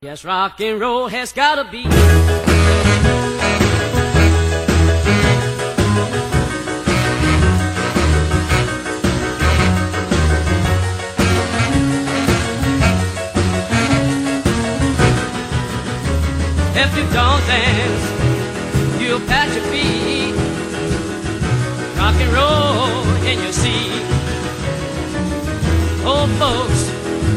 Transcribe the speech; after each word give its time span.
Yes, 0.00 0.24
rock 0.24 0.60
and 0.60 0.78
roll 0.80 1.08
has 1.08 1.32
gotta 1.32 1.64
be. 1.64 1.80
If 1.80 1.86
you 16.96 17.04
don't 17.12 17.44
dance, 17.48 19.02
you'll 19.02 19.18
pat 19.26 19.52
your 19.52 19.64
feet. 19.64 20.32
Rock 21.98 22.14
and 22.14 22.32
roll 22.32 23.26
in 23.26 23.42
your 23.42 23.52
seat. 23.52 24.04
Old 26.06 26.30
folks 26.38 26.88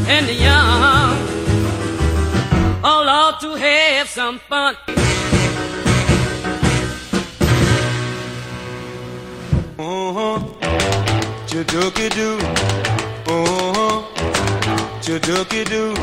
and 0.07 0.27
the 0.27 0.35
young 0.35 1.00
ought 3.11 3.41
to 3.41 3.55
have 3.55 4.07
some 4.07 4.39
fun. 4.39 4.73
Uh-huh. 9.77 10.39
Jadookie 11.49 12.09
doo. 12.15 12.37
Uh-huh. 13.27 13.97
Jadookie 15.05 15.65
doo. 15.71 15.93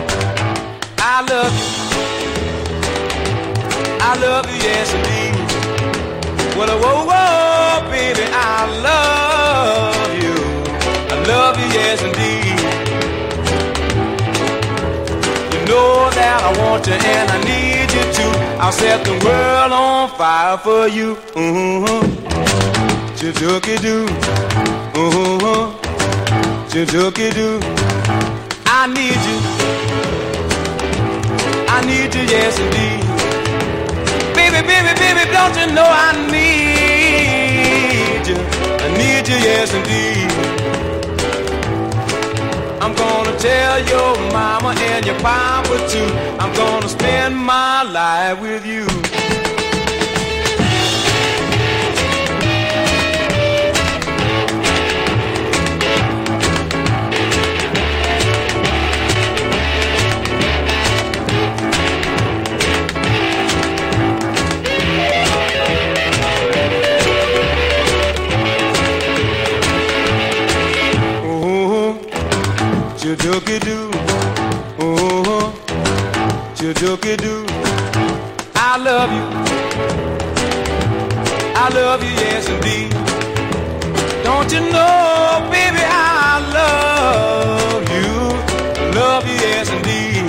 I 0.99 1.23
love 1.31 1.55
you. 1.61 1.69
I 4.09 4.13
love 4.25 4.45
you, 4.51 4.59
yes 4.69 4.89
indeed. 4.99 5.35
Well, 6.59 6.73
whoa, 6.83 7.07
whoa, 7.09 7.91
baby, 7.91 8.25
I 8.31 8.67
love 8.89 10.13
you. 10.23 10.37
I 11.15 11.17
love 11.27 11.55
you, 11.59 11.69
yes 11.73 12.03
indeed. 12.03 12.48
Know 16.39 16.47
I 16.47 16.59
want 16.59 16.87
you 16.87 16.93
and 16.95 17.31
I 17.31 17.39
need 17.45 17.93
you 17.93 18.05
too. 18.13 18.33
I'll 18.59 18.73
set 18.73 19.05
the 19.05 19.13
world 19.25 19.73
on 19.73 20.09
fire 20.17 20.59
for 20.59 20.89
you. 20.89 21.17
Uh-huh. 21.35 22.03
Jadookie 23.17 23.81
doo. 23.81 24.07
Uh-huh. 24.95 25.73
Jadookie 26.69 27.33
doo. 27.35 27.61
I 28.67 28.87
need 28.87 29.21
you. 29.29 29.39
I 31.71 31.81
need 31.85 32.15
you, 32.15 32.23
yes 32.23 32.59
indeed. 32.59 33.05
Baby, 34.35 34.61
baby, 34.67 34.93
baby, 34.99 35.25
don't 35.33 35.57
you 35.61 35.67
know 35.75 35.87
I 35.87 36.13
need 36.33 38.27
you? 38.27 38.39
I 38.85 38.89
need 38.97 39.29
you, 39.29 39.37
yes 39.37 39.75
indeed. 39.75 40.88
I'm 42.89 42.95
gonna 42.95 43.39
tell 43.39 43.79
your 43.87 44.17
mama 44.33 44.75
and 44.79 45.05
your 45.05 45.19
papa 45.21 45.77
too. 45.91 46.09
I'm 46.41 46.55
gonna 46.57 46.89
spend 46.89 47.37
my 47.37 47.83
life 47.83 48.41
with 48.41 48.65
you. 48.65 49.28
Jadookie 73.01 73.61
doo. 73.61 73.91
Oh, 74.81 75.53
jadookie 76.57 77.17
doo. 77.17 77.45
I 78.57 78.77
love 78.89 79.11
you. 79.13 79.27
I 81.55 81.69
love 81.75 82.03
you, 82.03 82.11
yes 82.11 82.49
indeed. 82.49 82.91
Don't 84.25 84.51
you 84.53 84.61
know, 84.73 85.49
baby, 85.51 85.83
I 85.85 86.41
love 86.59 87.83
you. 87.97 88.11
Love 89.01 89.27
you, 89.29 89.37
yes 89.47 89.71
indeed. 89.71 90.25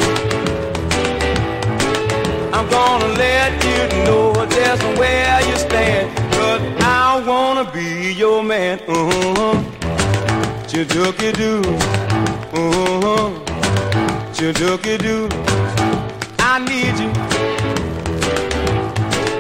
I'm 2.54 2.70
gonna 2.70 3.08
let 3.26 3.52
you 3.64 4.04
know 4.06 4.34
just 4.46 4.84
where 5.00 5.42
you 5.50 5.56
stand, 5.58 6.16
but 6.32 6.62
I 6.84 7.24
wanna 7.26 7.72
be 7.72 8.14
your 8.14 8.44
man. 8.44 8.80
Uh-huh. 8.88 9.79
Jadookie 10.70 11.34
doo. 11.34 11.62
Uh-huh. 12.54 13.32
Jadookie 14.34 14.98
doo. 15.00 15.28
I 16.38 16.60
need 16.60 16.96
you. 17.02 17.10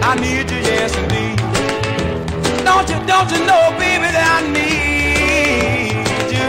I 0.01 0.15
need 0.15 0.49
you, 0.49 0.57
yes 0.57 0.95
indeed. 0.97 1.37
Don't 2.65 2.89
you, 2.89 2.97
don't 3.05 3.29
you 3.29 3.45
know, 3.45 3.69
baby, 3.77 4.09
that 4.09 4.25
I 4.37 4.41
need 4.57 6.31
you? 6.33 6.47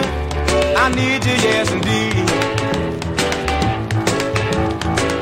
I 0.75 0.89
need 0.89 1.27
you, 1.27 1.37
yes 1.47 1.71
indeed. 1.71 2.27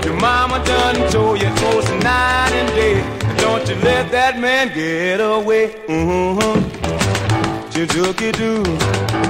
Your 0.05 0.15
mama 0.21 0.65
done 0.65 1.11
told 1.11 1.43
you 1.43 1.51
close 1.57 1.91
night 2.05 2.53
and 2.53 2.69
day. 2.77 3.03
Don't 3.41 3.69
you 3.69 3.75
let 3.83 4.13
that 4.13 4.39
man 4.39 4.73
get 4.73 5.21
away. 5.21 5.75
Uh-huh. 5.89 6.61
Jadookie 7.73 8.33
doo. 8.37 9.28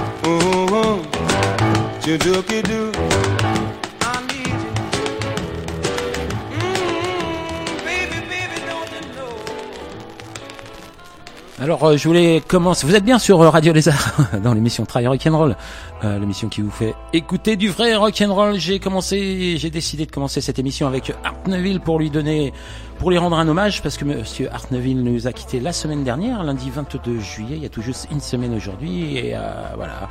Alors, 11.61 11.97
je 11.97 12.07
voulais 12.07 12.43
commencer. 12.47 12.87
Vous 12.87 12.95
êtes 12.95 13.05
bien 13.05 13.19
sur 13.19 13.41
euh, 13.41 13.49
Radio 13.49 13.73
Lézard 13.73 14.15
dans 14.43 14.53
l'émission 14.53 14.85
Try 14.85 15.07
Rock'n'Roll, 15.07 15.57
euh, 16.05 16.19
l'émission 16.19 16.49
qui 16.49 16.61
vous 16.61 16.71
fait 16.71 16.95
écouter 17.13 17.57
du 17.57 17.69
vrai 17.69 17.97
rock'n'roll. 17.97 18.61
J'ai 18.61 18.79
commencé, 18.79 19.57
j'ai 19.57 19.71
décidé 19.71 20.07
de 20.07 20.11
commencer 20.11 20.41
cette 20.41 20.59
émission 20.59 20.87
avec 20.87 21.13
Art 21.25 21.49
Neville 21.49 21.81
pour 21.81 21.99
lui 21.99 22.11
donner, 22.11 22.53
pour 22.99 23.11
lui 23.11 23.19
rendre 23.19 23.39
un 23.39 23.49
hommage 23.49 23.83
parce 23.83 23.97
que 23.97 24.05
Monsieur 24.05 24.53
Art 24.53 24.67
Neville 24.71 25.03
nous 25.03 25.27
a 25.27 25.33
quitté 25.33 25.61
la 25.61 25.73
semaine 25.73 26.05
dernière, 26.05 26.45
lundi 26.45 26.71
22 26.71 27.19
juillet. 27.21 27.57
Il 27.57 27.63
y 27.63 27.67
a 27.67 27.71
tout 27.71 27.83
juste 27.83 28.07
une 28.13 28.21
semaine 28.21 28.55
aujourd'hui 28.55 29.17
et 29.17 29.35
euh, 29.35 29.41
voilà. 29.77 30.09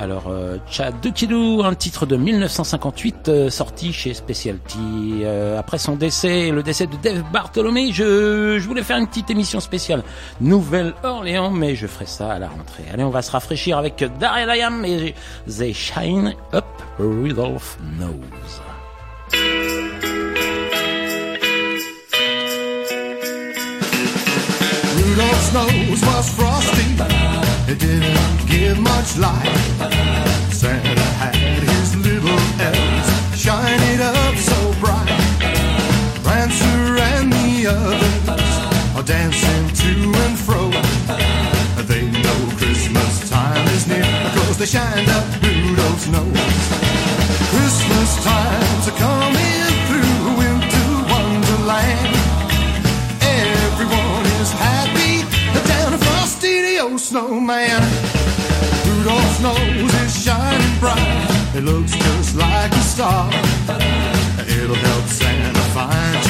Alors, 0.00 0.28
euh, 0.28 0.56
Chad 0.66 0.94
Kidou, 1.12 1.60
un 1.62 1.74
titre 1.74 2.06
de 2.06 2.16
1958 2.16 3.28
euh, 3.28 3.50
sorti 3.50 3.92
chez 3.92 4.14
Specialty. 4.14 5.20
Euh, 5.24 5.58
après 5.58 5.76
son 5.76 5.94
décès, 5.94 6.50
le 6.50 6.62
décès 6.62 6.86
de 6.86 6.96
Dave 6.96 7.22
Bartholomé, 7.30 7.92
je, 7.92 8.58
voulais 8.60 8.82
faire 8.82 8.96
une 8.96 9.06
petite 9.06 9.30
émission 9.30 9.60
spéciale 9.60 10.02
Nouvelle-Orléans, 10.40 11.50
mais 11.50 11.74
je 11.76 11.86
ferai 11.86 12.06
ça 12.06 12.32
à 12.32 12.38
la 12.38 12.48
rentrée. 12.48 12.84
Allez, 12.90 13.04
on 13.04 13.10
va 13.10 13.20
se 13.20 13.30
rafraîchir 13.30 13.76
avec 13.76 14.02
Daryl 14.18 14.48
Ayam 14.48 14.86
et 14.86 15.14
They 15.46 15.74
Shine 15.74 16.34
Up 16.54 16.64
Rudolph 16.98 17.76
Knows. 17.98 18.62
Rudolph's 24.96 25.52
nose 25.52 26.02
was 26.06 26.30
frosty. 26.30 26.80
Shined 44.70 45.08
up 45.08 45.26
Rudolph's 45.42 46.06
nose. 46.14 46.66
Christmas 47.50 48.10
time's 48.22 48.86
a 48.86 48.92
coming 49.02 49.66
through 49.88 50.46
into 50.46 50.84
Wonderland. 51.10 52.14
Everyone 53.20 54.26
is 54.38 54.52
happy 54.52 55.26
down 55.66 55.94
in 55.94 55.98
Frosty 55.98 56.62
the 56.62 56.78
old 56.78 57.00
snowman. 57.00 57.82
Rudolph's 58.86 59.40
nose 59.42 59.94
is 60.04 60.24
shining 60.24 60.78
bright. 60.78 61.26
It 61.56 61.64
looks 61.64 61.90
just 61.90 62.36
like 62.36 62.70
a 62.70 62.84
star. 62.94 63.28
It'll 64.46 64.76
help 64.76 65.06
Santa 65.06 65.64
find 65.74 66.26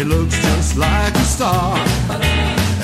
It 0.00 0.06
looks 0.06 0.40
just 0.40 0.76
like 0.76 1.12
a 1.12 1.24
star. 1.24 1.76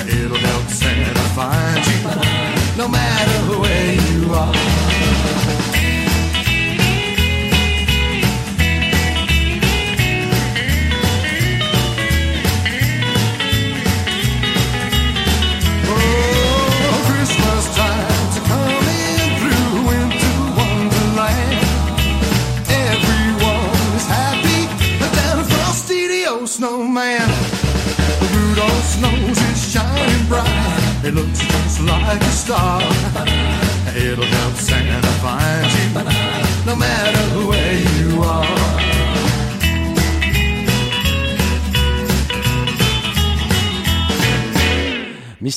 It'll 0.05 0.35
help 0.35 0.67
Santa 0.67 1.21
find 1.33 1.87
you 1.87 2.77
no 2.77 2.89
matter 2.89 3.57
where 3.57 3.93
you 3.93 4.33
are. 4.33 5.74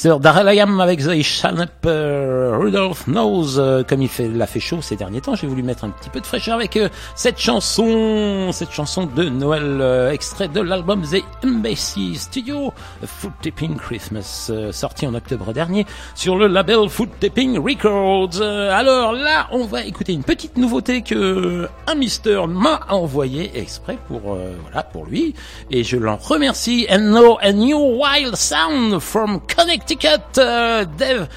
Mr. 0.04 0.20
Darrell 0.20 0.46
Ayam 0.46 0.80
avec 0.80 1.00
The 1.00 1.20
Shine 1.22 1.60
Up 1.60 1.70
euh, 1.86 2.56
Rudolph 2.56 3.06
Knows, 3.06 3.58
euh, 3.58 3.82
comme 3.82 4.00
il 4.00 4.08
fait, 4.08 4.28
l'a 4.28 4.46
fait 4.46 4.60
chaud 4.60 4.80
ces 4.80 4.94
derniers 4.94 5.20
temps, 5.20 5.34
j'ai 5.34 5.48
voulu 5.48 5.64
mettre 5.64 5.84
un 5.84 5.90
petit 5.90 6.08
peu 6.08 6.20
de 6.20 6.26
fraîcheur 6.26 6.54
avec 6.54 6.76
euh, 6.76 6.88
cette 7.16 7.38
chanson, 7.38 8.50
cette 8.52 8.70
chanson 8.70 9.06
de 9.06 9.24
Noël, 9.24 9.78
euh, 9.80 10.12
extrait 10.12 10.46
de 10.46 10.60
l'album 10.60 11.02
The 11.02 11.24
Embassy 11.44 12.14
Studio, 12.14 12.72
Foot 13.04 13.32
Tipping 13.42 13.76
Christmas, 13.76 14.48
euh, 14.50 14.70
sorti 14.70 15.04
en 15.04 15.14
octobre 15.14 15.52
dernier 15.52 15.84
sur 16.14 16.36
le 16.36 16.46
label 16.46 16.88
Foot 16.88 17.10
Tipping 17.18 17.58
Records. 17.58 18.40
Euh, 18.40 18.70
alors 18.70 19.12
là, 19.14 19.48
on 19.50 19.64
va 19.64 19.84
écouter 19.84 20.12
une 20.12 20.22
petite 20.22 20.58
nouveauté 20.58 21.02
que 21.02 21.68
un 21.88 21.94
Mister 21.96 22.42
m'a 22.48 22.80
envoyé 22.88 23.58
exprès 23.58 23.98
pour, 24.06 24.20
voilà, 24.20 24.82
pour 24.84 25.06
lui, 25.06 25.34
et 25.70 25.82
je 25.82 25.96
l'en 25.96 26.16
remercie. 26.16 26.86
And 26.88 27.10
now 27.10 27.38
a 27.40 27.52
new 27.52 27.78
wild 27.78 28.36
sound 28.36 29.00
from 29.00 29.40
Connecticut, 29.88 30.36
uh, 30.36 30.84
Dave 30.84 31.30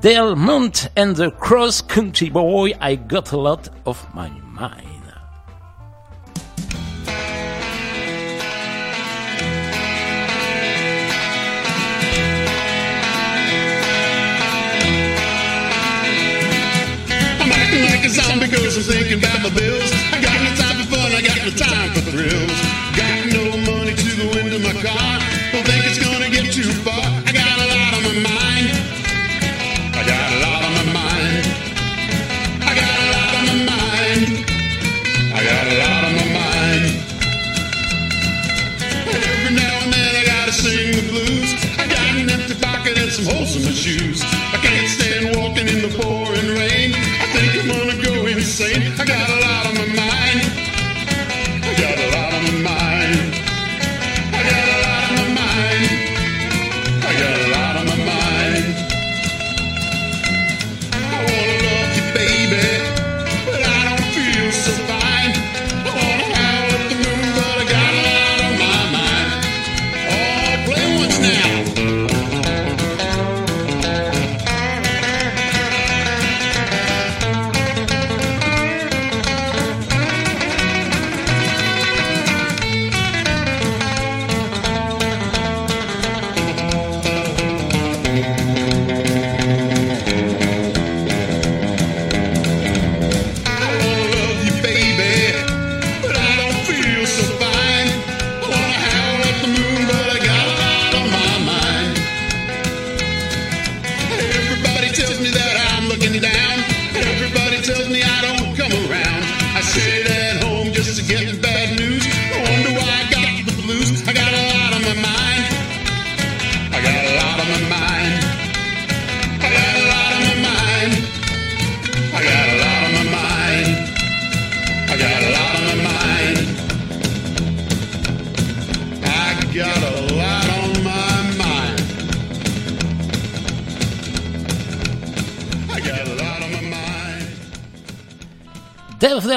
Delmont 0.00 0.88
and 0.96 1.14
the 1.14 1.30
Cross 1.30 1.82
Country 1.82 2.30
Boy. 2.30 2.72
I 2.80 2.94
got 2.94 3.32
a 3.32 3.36
lot 3.36 3.68
of 3.84 4.14
my 4.14 4.30
mind. 4.30 5.02
I'm 17.40 17.52
acting 17.52 17.84
like 17.84 18.06
a 18.06 18.08
zombie 18.08 18.48
cause 18.48 18.78
I'm 18.78 18.84
thinking 18.84 19.18
about 19.18 19.42
my 19.42 19.50
bills. 19.50 19.92
I 20.12 20.22
got 20.22 20.32
no 20.32 20.54
time 20.56 20.82
for 20.82 20.96
fun, 20.96 21.12
I 21.12 21.20
got 21.20 21.44
no 21.44 21.50
time 21.50 21.92
for 21.92 22.10
thrills. 22.10 22.67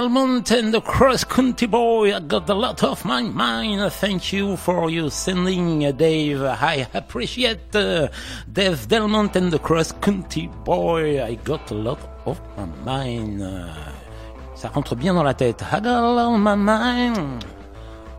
Delmont 0.02 0.50
and 0.50 0.74
the 0.74 0.82
Cross 0.82 1.26
Country 1.26 1.68
Boy, 1.68 2.16
I 2.16 2.20
got 2.22 2.50
a 2.50 2.56
lot 2.56 2.84
of 2.84 3.06
my 3.06 3.22
mind. 3.22 3.92
Thank 3.94 4.34
you 4.34 4.58
for 4.58 4.90
you 4.90 5.12
sending, 5.12 5.82
Dave. 5.96 6.42
I 6.42 6.88
appreciate 6.96 7.76
uh, 7.76 8.08
Dave 8.52 8.88
Delmont 8.88 9.36
and 9.36 9.52
the 9.52 9.60
Cross 9.60 9.92
Country 10.02 10.50
Boy. 10.66 11.24
I 11.24 11.36
got 11.36 11.70
a 11.70 11.76
lot 11.76 12.00
of 12.26 12.42
my 12.58 12.66
mind. 12.84 13.44
Ça 14.56 14.70
rentre 14.70 14.96
bien 14.96 15.14
dans 15.14 15.24
la 15.24 15.36
tête. 15.36 15.64
I 15.72 15.80
got 15.80 16.04
a 16.04 16.14
lot 16.16 16.32
on 16.34 16.40
my 16.40 16.56
mind. 16.56 17.46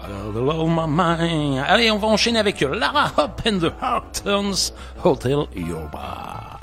I 0.00 0.06
got 0.06 0.36
a 0.36 0.40
lot 0.40 0.60
on 0.60 0.70
my 0.70 0.86
mind. 0.86 1.64
Allez, 1.66 1.90
on 1.90 1.98
va 1.98 2.06
enchaîner 2.06 2.38
avec 2.38 2.60
Lara 2.60 3.10
Hop 3.16 3.42
and 3.44 3.58
the 3.58 3.72
Hartons 3.80 4.72
Hotel 5.02 5.46
Yoba. 5.56 6.60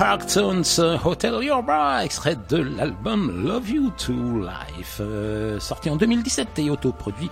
Hearttones, 0.00 0.64
euh, 0.80 0.96
Hotel 1.04 1.34
Your 1.42 1.62
Bra, 1.62 2.04
extrait 2.04 2.36
de 2.48 2.56
l'album 2.56 3.44
Love 3.46 3.70
You 3.70 3.92
to 3.96 4.40
Life, 4.40 4.98
euh, 5.00 5.60
sorti 5.60 5.88
en 5.88 5.96
2017 5.96 6.58
et 6.58 6.70
autoproduit 6.70 7.30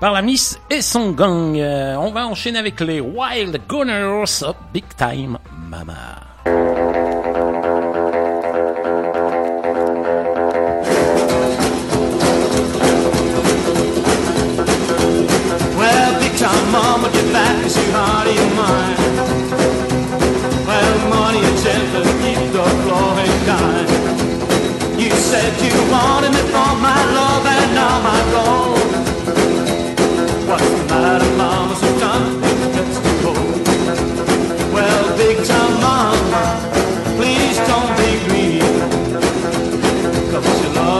par 0.00 0.12
la 0.12 0.22
Miss 0.22 0.58
et 0.70 0.80
son 0.80 1.10
gang. 1.10 1.58
Euh, 1.58 1.96
on 1.96 2.12
va 2.12 2.26
enchaîner 2.26 2.58
avec 2.58 2.80
les 2.80 3.00
Wild 3.00 3.60
Gunners 3.68 4.42
of 4.42 4.54
Big 4.72 4.84
Time 4.96 5.38
Mama. 5.68 5.94
Well, 15.76 16.20
big 16.20 16.36
time 16.36 16.70
mama, 16.70 17.10
get 17.12 17.32
back, 17.32 17.54
and 21.36 21.58
gently 21.64 22.34
the 22.54 22.64
flowing 22.82 23.36
kind. 23.50 23.88
You 25.00 25.10
said 25.10 25.52
you 25.64 25.74
wanted 25.90 26.32
me 26.36 26.42
for 26.54 26.72
my 26.86 27.00
love, 27.18 27.46
and 27.46 27.74
now 27.74 27.96
my 28.08 28.20
gold. 28.34 28.78
What's 30.48 30.70
the 30.70 30.84
matter, 30.90 31.30
mama? 31.36 31.74
So 31.76 31.88
come. 31.98 32.40
Well, 34.74 35.16
big 35.16 35.44
time 35.44 35.74
mama, 35.80 36.42
please 37.16 37.58
don't 37.68 37.96
be 37.98 38.14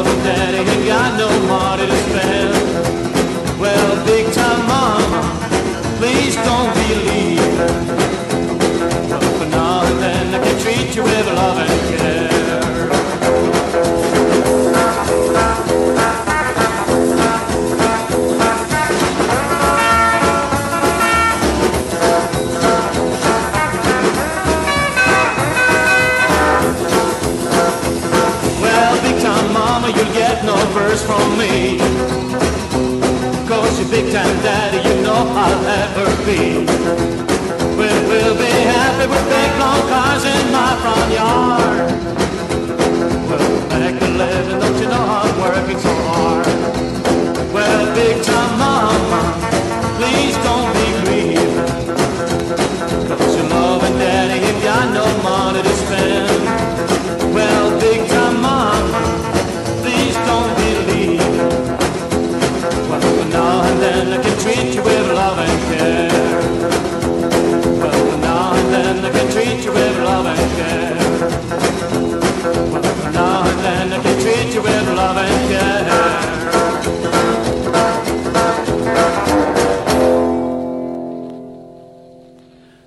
your 0.04 0.24
daddy 0.24 0.58
ain't 0.58 0.86
got 0.86 1.18
no 1.18 1.28
money 1.46 1.86
to 1.86 1.96
spend. 1.96 3.60
Well, 3.60 4.06
big 4.06 4.32
time 4.32 4.66
mama, 4.66 5.22
please 5.98 6.36
don't 6.36 6.72
believe. 6.74 8.23
You 10.96 11.02
with 11.02 11.26
love 11.26 11.58
and 11.58 11.98
care. 11.98 12.88
Well, 28.60 29.02
big 29.02 29.20
time 29.20 29.52
mama, 29.52 29.88
you'll 29.88 30.12
get 30.12 30.44
no 30.44 30.54
verse 30.74 31.04
from 31.04 31.38
me. 31.38 31.78
Cause 33.48 33.80
you're 33.80 33.88
big 33.88 34.12
time 34.12 34.36
daddy, 34.42 34.88
you 34.88 35.02
know 35.02 35.14
I'll 35.14 35.66
ever 35.66 36.24
be. 36.24 37.13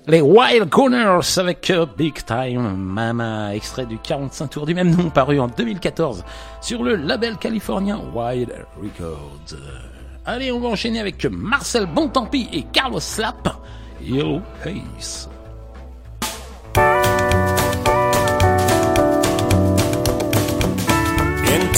Les 0.06 0.20
Wild 0.20 0.68
Gunners 0.70 1.38
avec 1.38 1.68
euh, 1.70 1.84
Big 1.96 2.24
Time 2.24 2.76
Mama, 2.76 3.54
extrait 3.54 3.84
du 3.84 3.98
45 3.98 4.46
tours 4.48 4.64
du 4.64 4.74
même 4.74 4.94
nom 4.94 5.10
paru 5.10 5.40
en 5.40 5.48
2014 5.48 6.24
sur 6.60 6.84
le 6.84 6.94
label 6.94 7.36
californien 7.38 8.00
Wild 8.14 8.52
Records. 8.80 9.58
Allez, 10.24 10.52
on 10.52 10.60
va 10.60 10.68
enchaîner 10.68 11.00
avec 11.00 11.26
Marcel 11.26 11.86
Bontempi 11.86 12.48
et 12.52 12.62
Carlos 12.72 13.00
Slap, 13.00 13.48
Yellow 14.00 14.40
Haze. 14.64 15.28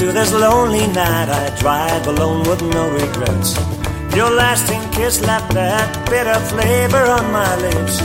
Into 0.00 0.14
this 0.14 0.33
lonely 0.33 0.87
night 0.95 1.28
I 1.28 1.54
drive 1.61 2.07
alone 2.07 2.49
with 2.49 2.62
no 2.62 2.90
regrets. 2.90 3.54
Your 4.16 4.30
lasting 4.30 4.80
kiss 4.92 5.21
left 5.21 5.52
that 5.52 6.09
bitter 6.09 6.40
flavor 6.49 7.04
on 7.04 7.30
my 7.30 7.54
lips. 7.57 8.00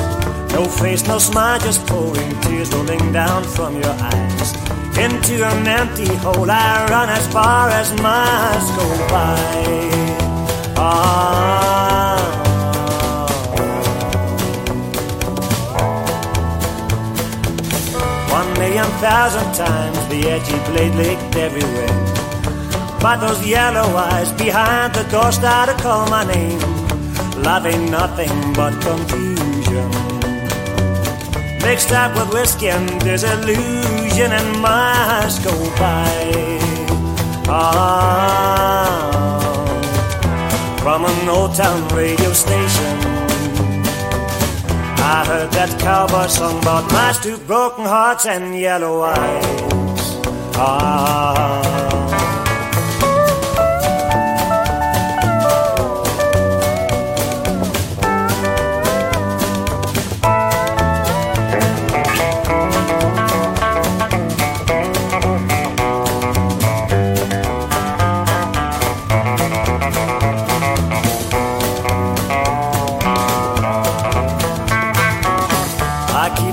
No 0.51 0.65
face, 0.65 1.07
no 1.07 1.19
smile, 1.19 1.57
just 1.57 1.87
pouring 1.87 2.37
tears 2.41 2.73
rolling 2.73 3.13
down 3.13 3.45
from 3.45 3.75
your 3.75 3.95
eyes. 4.11 4.51
Into 4.97 5.47
an 5.47 5.65
empty 5.65 6.13
hole 6.15 6.51
I 6.51 6.85
run 6.89 7.07
as 7.07 7.25
far 7.31 7.69
as 7.69 7.89
miles 8.01 8.71
go 8.71 9.07
by. 9.07 10.75
Ah. 10.75 11.94
Million 18.75 18.99
thousand 18.99 19.53
times 19.53 19.97
the 20.09 20.27
edgy 20.27 20.59
blade 20.69 20.93
licked 20.95 21.35
everywhere. 21.37 21.87
But 22.99 23.17
those 23.21 23.47
yellow 23.47 23.87
eyes 23.95 24.33
behind 24.33 24.93
the 24.93 25.03
door 25.03 25.31
started 25.31 25.77
to 25.77 25.83
call 25.83 26.09
my 26.09 26.25
name. 26.25 26.59
Love 27.41 27.65
ain't 27.67 27.89
nothing 27.89 28.53
but 28.53 28.73
confusion. 28.81 29.89
Mixed 31.61 31.93
up 31.93 32.15
with 32.17 32.33
whiskey 32.33 32.67
and 32.67 32.99
disillusion 32.99 34.33
and 34.33 34.61
miles 34.61 35.39
go 35.39 35.53
by. 35.79 36.59
Ah, 37.47 38.99
from 40.83 41.05
an 41.05 41.29
old 41.29 41.55
town 41.55 41.87
radio 41.95 42.33
station. 42.33 43.14
I 45.07 45.23
heard 45.23 45.51
that 45.51 45.79
cowboy 45.79 46.25
song 46.25 46.59
about 46.63 46.91
my 46.91 47.13
two 47.21 47.37
broken 47.45 47.85
hearts 47.85 48.25
and 48.25 48.59
yellow 48.59 49.01
eyes. 49.01 50.01
Ah. 50.57 51.74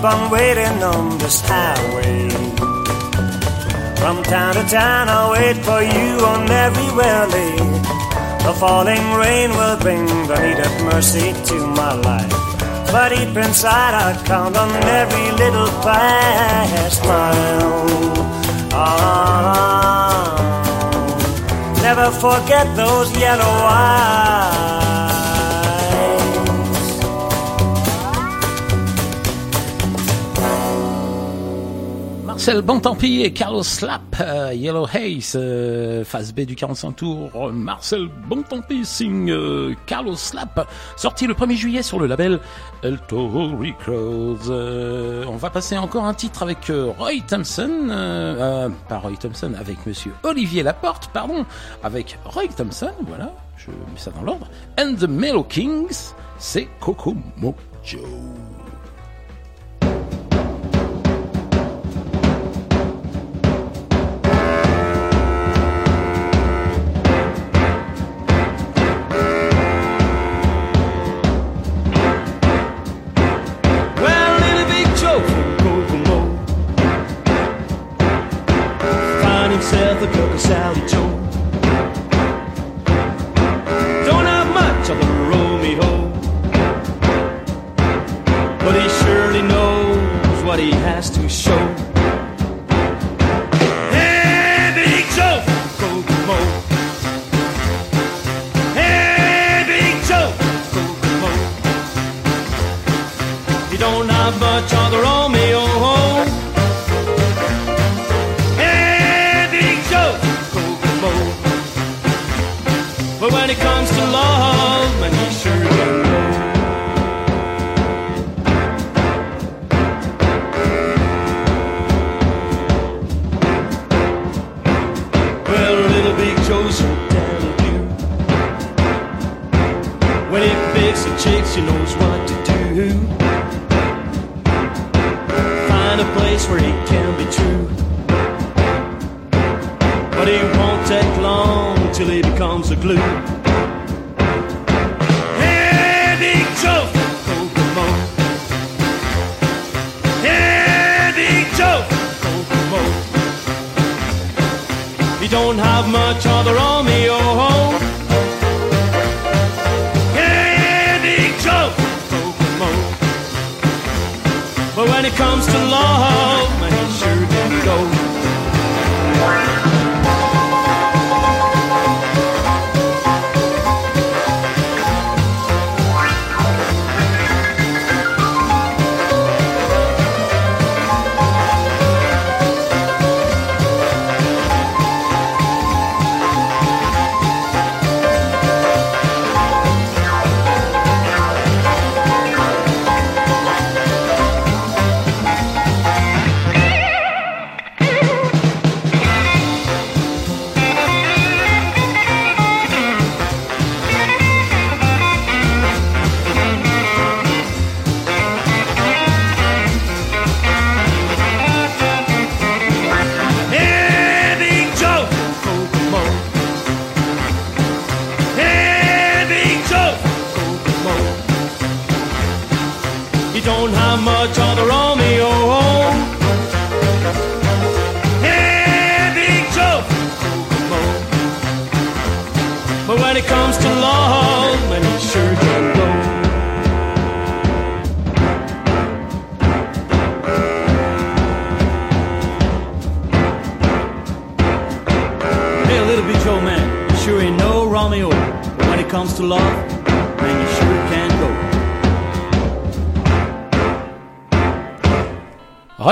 Keep 0.03 0.11
on 0.11 0.31
waiting 0.31 0.83
on 0.83 1.19
this 1.19 1.41
highway. 1.45 2.29
From 4.01 4.23
town 4.25 4.55
to 4.55 4.65
town, 4.65 5.09
I'll 5.09 5.31
wait 5.33 5.57
for 5.59 5.81
you 5.81 6.27
on 6.27 6.51
every 6.51 6.89
rally. 6.97 7.57
The 8.45 8.53
falling 8.59 9.13
rain 9.15 9.51
will 9.51 9.79
bring 9.79 10.07
the 10.27 10.39
needed 10.43 10.83
mercy 10.83 11.33
to 11.49 11.55
my 11.79 11.95
life. 11.95 12.33
But 12.91 13.11
deep 13.11 13.37
inside, 13.37 13.95
I 13.95 14.21
count 14.27 14.57
on 14.57 14.71
every 15.01 15.31
little 15.43 15.69
past 15.87 17.03
mile. 17.05 18.13
Ah, 18.73 20.35
never 21.81 22.11
forget 22.11 22.67
those 22.75 23.09
yellow 23.17 23.55
eyes. 23.71 24.72
Marcel 32.43 32.63
Bontempi 32.63 33.23
et 33.23 33.33
Carlos 33.33 33.63
Slap, 33.63 34.17
euh, 34.21 34.53
Yellow 34.53 34.85
Haze, 34.85 35.35
euh, 35.37 36.05
phase 36.05 36.35
B 36.35 36.41
du 36.41 36.57
45 36.57 36.91
tours, 36.91 37.53
Marcel 37.53 38.09
Bontempi 38.27 38.85
signe 38.85 39.31
euh, 39.31 39.77
Carlos 39.87 40.17
Slap, 40.17 40.69
sorti 40.97 41.29
le 41.29 41.35
1er 41.35 41.55
juillet 41.55 41.83
sur 41.85 42.01
le 42.01 42.09
label 42.09 42.41
El 42.83 42.99
Toro 43.07 43.51
Records. 43.51 44.51
Euh, 44.51 45.25
on 45.29 45.37
va 45.37 45.51
passer 45.51 45.79
encore 45.79 46.05
un 46.05 46.15
titre 46.15 46.43
avec 46.43 46.73
Roy 46.99 47.21
Thompson, 47.29 47.87
pas 48.89 48.99
Roy 48.99 49.13
Thompson, 49.21 49.53
avec 49.57 49.87
monsieur 49.87 50.11
Olivier 50.25 50.65
Laporte, 50.65 51.11
pardon, 51.13 51.47
avec 51.85 52.19
Roy 52.25 52.49
Thompson, 52.49 52.91
voilà, 53.07 53.31
je 53.57 53.69
mets 53.69 53.99
ça 53.99 54.11
dans 54.11 54.23
l'ordre, 54.23 54.49
and 54.81 54.97
the 54.99 55.09
Mellow 55.09 55.45
Kings, 55.45 56.13
c'est 56.39 56.67
Coco 56.81 57.15
Mojo. 57.37 58.01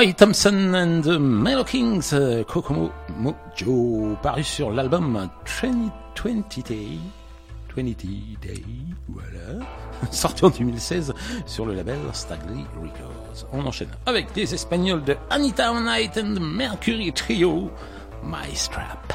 Roy 0.00 0.14
Thompson 0.14 0.74
and 0.74 1.02
the 1.02 1.18
Mellow 1.18 1.62
Kings, 1.62 2.14
euh, 2.14 2.42
Kokomo 2.42 2.90
Mojo, 3.18 4.16
paru 4.22 4.42
sur 4.42 4.70
l'album 4.70 5.28
2020 5.62 6.66
Day, 6.66 6.98
20 7.76 7.82
Day, 8.40 8.64
voilà, 9.08 9.66
sorti 10.10 10.42
en 10.46 10.48
2016 10.48 11.12
sur 11.44 11.66
le 11.66 11.74
label 11.74 11.98
Stagli 12.14 12.64
Records. 12.82 13.46
On 13.52 13.66
enchaîne 13.66 13.90
avec 14.06 14.32
des 14.32 14.54
Espagnols 14.54 15.04
de 15.04 15.18
Anita 15.28 15.70
Knight 15.70 16.16
and 16.16 16.40
Mercury 16.40 17.12
Trio, 17.12 17.70
My 18.24 18.54
Strap. 18.54 19.12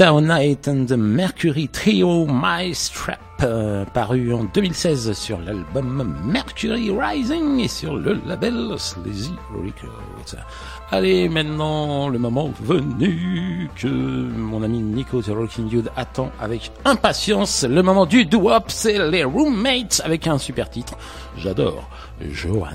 Town 0.00 0.28
Night 0.28 0.66
and 0.66 0.86
the 0.86 0.96
Mercury 0.96 1.68
Trio 1.68 2.24
My 2.26 2.74
Strap, 2.74 3.20
euh, 3.42 3.84
paru 3.84 4.32
en 4.32 4.44
2016 4.44 5.12
sur 5.12 5.38
l'album 5.42 6.16
Mercury 6.24 6.90
Rising 6.90 7.60
et 7.60 7.68
sur 7.68 7.96
le 7.96 8.18
label 8.26 8.72
Sleazy 8.78 9.34
Records. 9.52 10.40
Allez, 10.90 11.28
maintenant, 11.28 12.08
le 12.08 12.18
moment 12.18 12.50
venu 12.62 13.68
que 13.76 13.88
mon 13.88 14.62
ami 14.62 14.78
Nico 14.78 15.20
de 15.20 15.32
Rocking 15.32 15.68
Dude 15.68 15.90
attend 15.96 16.30
avec 16.40 16.72
impatience. 16.86 17.66
Le 17.68 17.82
moment 17.82 18.06
du 18.06 18.24
doo-wop, 18.24 18.64
c'est 18.68 19.06
les 19.10 19.24
Roommates 19.24 20.00
avec 20.02 20.26
un 20.26 20.38
super 20.38 20.70
titre. 20.70 20.94
J'adore. 21.36 21.90
Johan. 22.22 22.70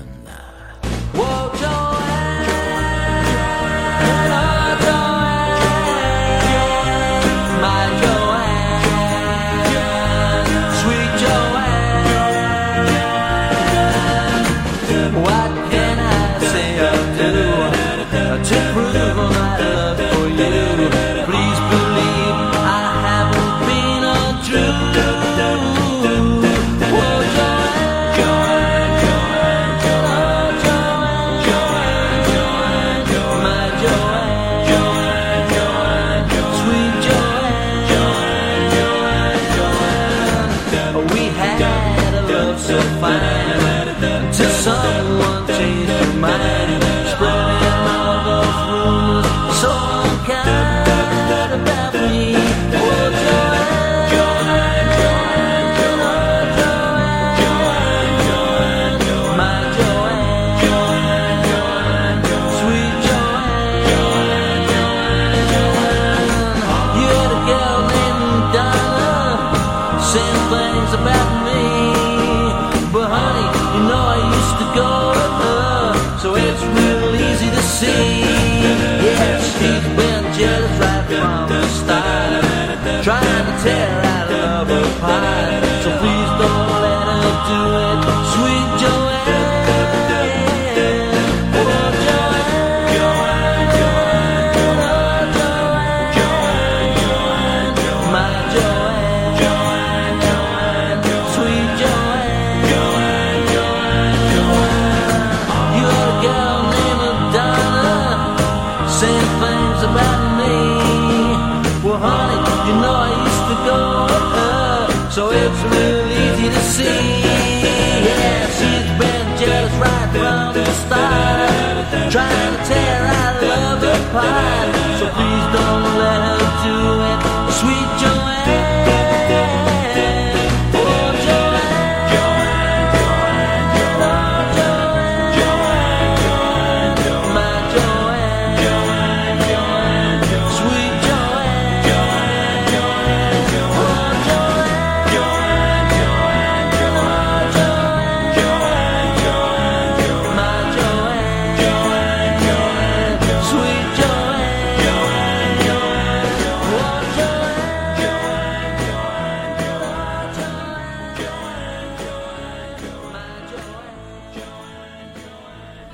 Bye. 124.16 124.75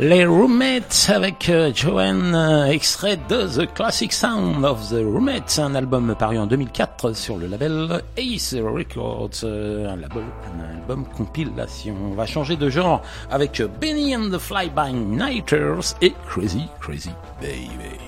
Les 0.05 0.27
Roommates 0.27 1.13
avec 1.15 1.49
euh, 1.49 1.71
Joanne, 1.73 2.35
euh, 2.35 2.67
extrait 2.67 3.17
de 3.29 3.47
The 3.47 3.73
Classic 3.73 4.13
Sound 4.13 4.65
of 4.65 4.89
the 4.89 4.95
Roommates, 4.95 5.61
un 5.61 5.77
album 5.77 6.17
paru 6.19 6.39
en 6.39 6.47
2004 6.47 7.13
sur 7.15 7.37
le 7.37 7.47
label 7.47 8.03
Ace 8.17 8.53
Records, 8.53 9.45
euh, 9.45 9.87
un, 9.89 10.03
album 10.03 11.05
compilation. 11.17 11.95
On 12.11 12.15
va 12.15 12.27
changer 12.27 12.57
de 12.57 12.69
genre 12.69 13.03
avec 13.31 13.63
Benny 13.81 14.17
and 14.17 14.31
the 14.31 14.39
Flyby 14.39 14.93
Nighters 14.93 15.95
et 16.01 16.13
Crazy 16.29 16.67
Crazy 16.81 17.13
Baby. 17.41 18.01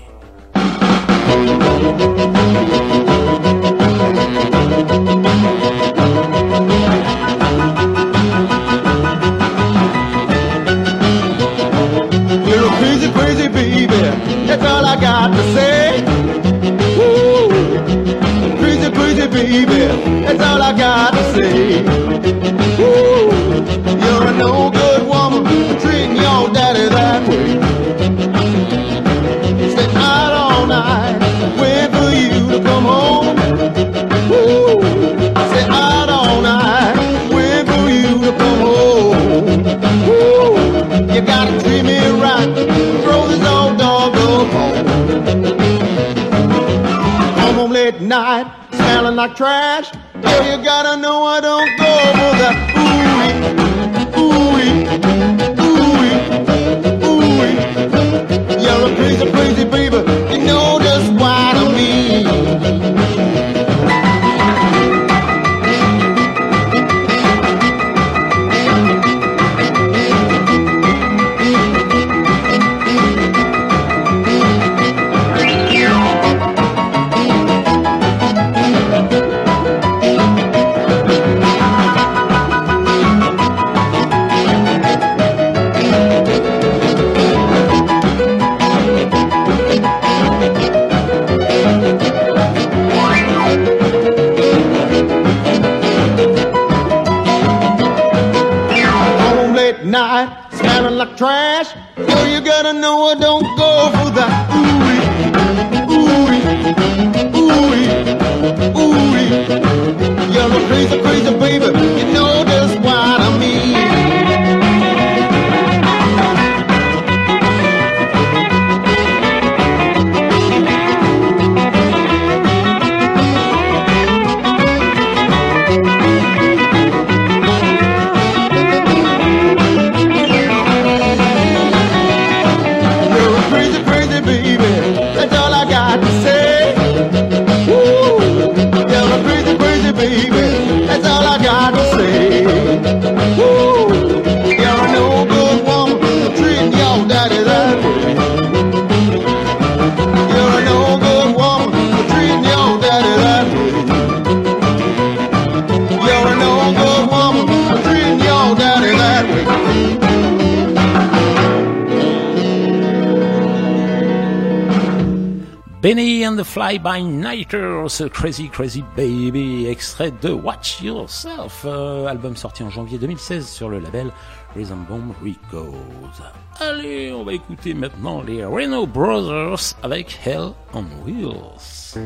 Fly 166.64 166.78
By 166.78 167.02
nighters, 167.02 168.02
Crazy 168.10 168.48
Crazy 168.48 168.82
Baby, 168.96 169.66
extrait 169.66 170.10
de 170.22 170.30
Watch 170.30 170.80
Yourself, 170.80 171.66
euh, 171.66 172.06
album 172.06 172.36
sorti 172.36 172.62
en 172.62 172.70
janvier 172.70 172.96
2016 172.96 173.46
sur 173.46 173.68
le 173.68 173.80
label 173.80 174.10
Rhythm 174.56 174.82
Bomb 174.88 175.12
Records. 175.22 176.22
Allez, 176.60 177.12
on 177.12 177.22
va 177.22 177.34
écouter 177.34 177.74
maintenant 177.74 178.22
les 178.22 178.46
Reno 178.46 178.86
Brothers 178.86 179.74
avec 179.82 180.18
Hell 180.24 180.52
on 180.72 180.86
Wheels. 181.04 181.98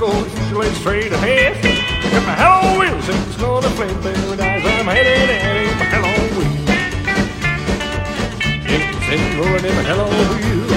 goes 0.00 0.34
usually 0.40 0.70
straight 0.76 1.12
ahead. 1.12 1.62
Got 2.10 2.26
my 2.26 2.34
hello 2.34 2.80
wheels, 2.80 3.06
it's 3.06 3.36
gonna 3.36 3.68
flip 3.68 3.90
flame 4.00 4.14
paradise. 4.14 4.64
I'm 4.64 4.86
headed 4.86 5.28
at 5.28 5.56
it, 5.56 5.76
my 5.78 5.84
hello 5.92 6.12
wheels. 6.38 6.70
It's 9.12 9.36
rolling 9.36 9.64
in 9.66 9.74
my 9.76 9.82
hello 9.82 10.08
wheels. 10.08 10.69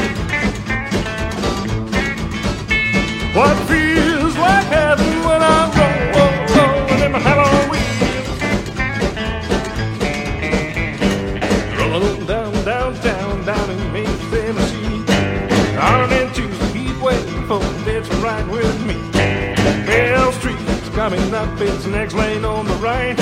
Coming 21.10 21.34
up, 21.34 21.60
it's 21.60 21.86
next 21.86 22.14
lane 22.14 22.46
on 22.46 22.66
the 22.66 22.74
right. 22.76 23.20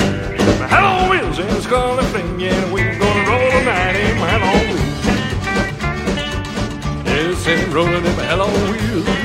Hello 0.70 1.10
wheels 1.10 1.40
in 1.40 1.48
the 1.48 1.60
scarlet 1.60 2.04
flame, 2.12 2.38
yeah, 2.38 2.72
we're 2.72 2.96
gonna 2.96 3.28
roll 3.28 3.50
the 3.50 3.64
night 3.64 3.96
in 3.96 4.16
my 4.20 4.28
hello 4.30 4.52
wheels. 4.70 5.04
Yes, 7.04 7.44
and 7.48 7.74
rolling 7.74 8.04
in 8.04 8.16
my 8.16 8.22
hello 8.22 8.46
wheels. 8.70 9.21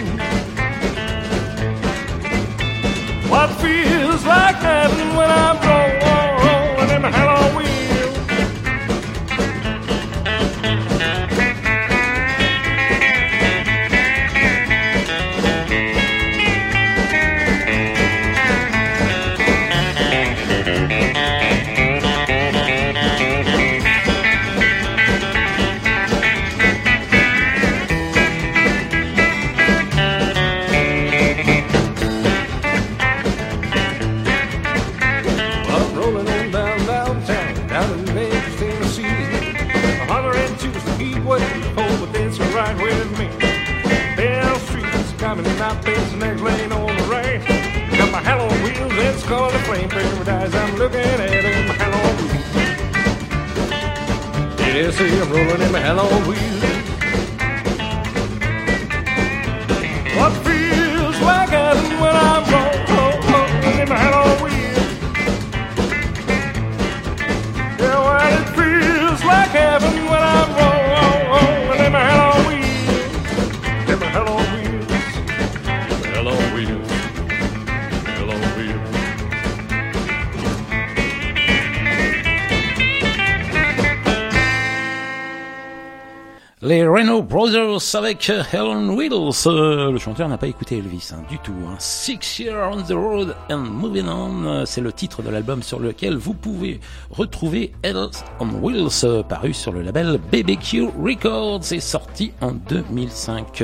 Brothers 87.29 87.95
avec 87.95 88.31
Helen 88.53 88.91
Wills. 88.91 89.45
Le 89.45 89.97
chanteur 89.97 90.29
n'a 90.29 90.37
pas 90.37 90.47
écouté 90.47 90.77
Elvis 90.77 91.09
hein, 91.11 91.23
du 91.29 91.37
tout. 91.39 91.53
Hein. 91.67 91.75
Six 91.77 92.39
Years 92.39 92.71
on 92.71 92.81
the 92.81 92.93
Road 92.93 93.35
and 93.51 93.57
Moving 93.57 94.07
On, 94.07 94.65
c'est 94.65 94.79
le 94.79 94.93
titre 94.93 95.21
de 95.21 95.29
l'album 95.29 95.61
sur 95.61 95.79
lequel 95.79 96.15
vous 96.15 96.33
pouvez 96.33 96.79
retrouver 97.11 97.73
Helen 97.83 98.09
on 98.39 98.47
Wheels, 98.61 99.23
paru 99.27 99.53
sur 99.53 99.73
le 99.73 99.81
label 99.81 100.19
BBQ 100.31 100.89
Records 101.03 101.71
et 101.71 101.81
sorti 101.81 102.31
en 102.39 102.53
2005. 102.53 103.63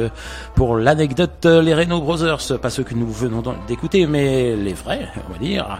Pour 0.64 0.78
l'anecdote, 0.78 1.46
les 1.46 1.74
Renault 1.74 2.00
Brothers, 2.00 2.58
pas 2.62 2.70
ceux 2.70 2.84
que 2.84 2.96
nous 2.96 3.12
venons 3.12 3.44
d'écouter, 3.68 4.08
mais 4.08 4.56
les 4.56 4.72
vrais, 4.72 5.10
on 5.28 5.34
va 5.34 5.38
dire. 5.38 5.78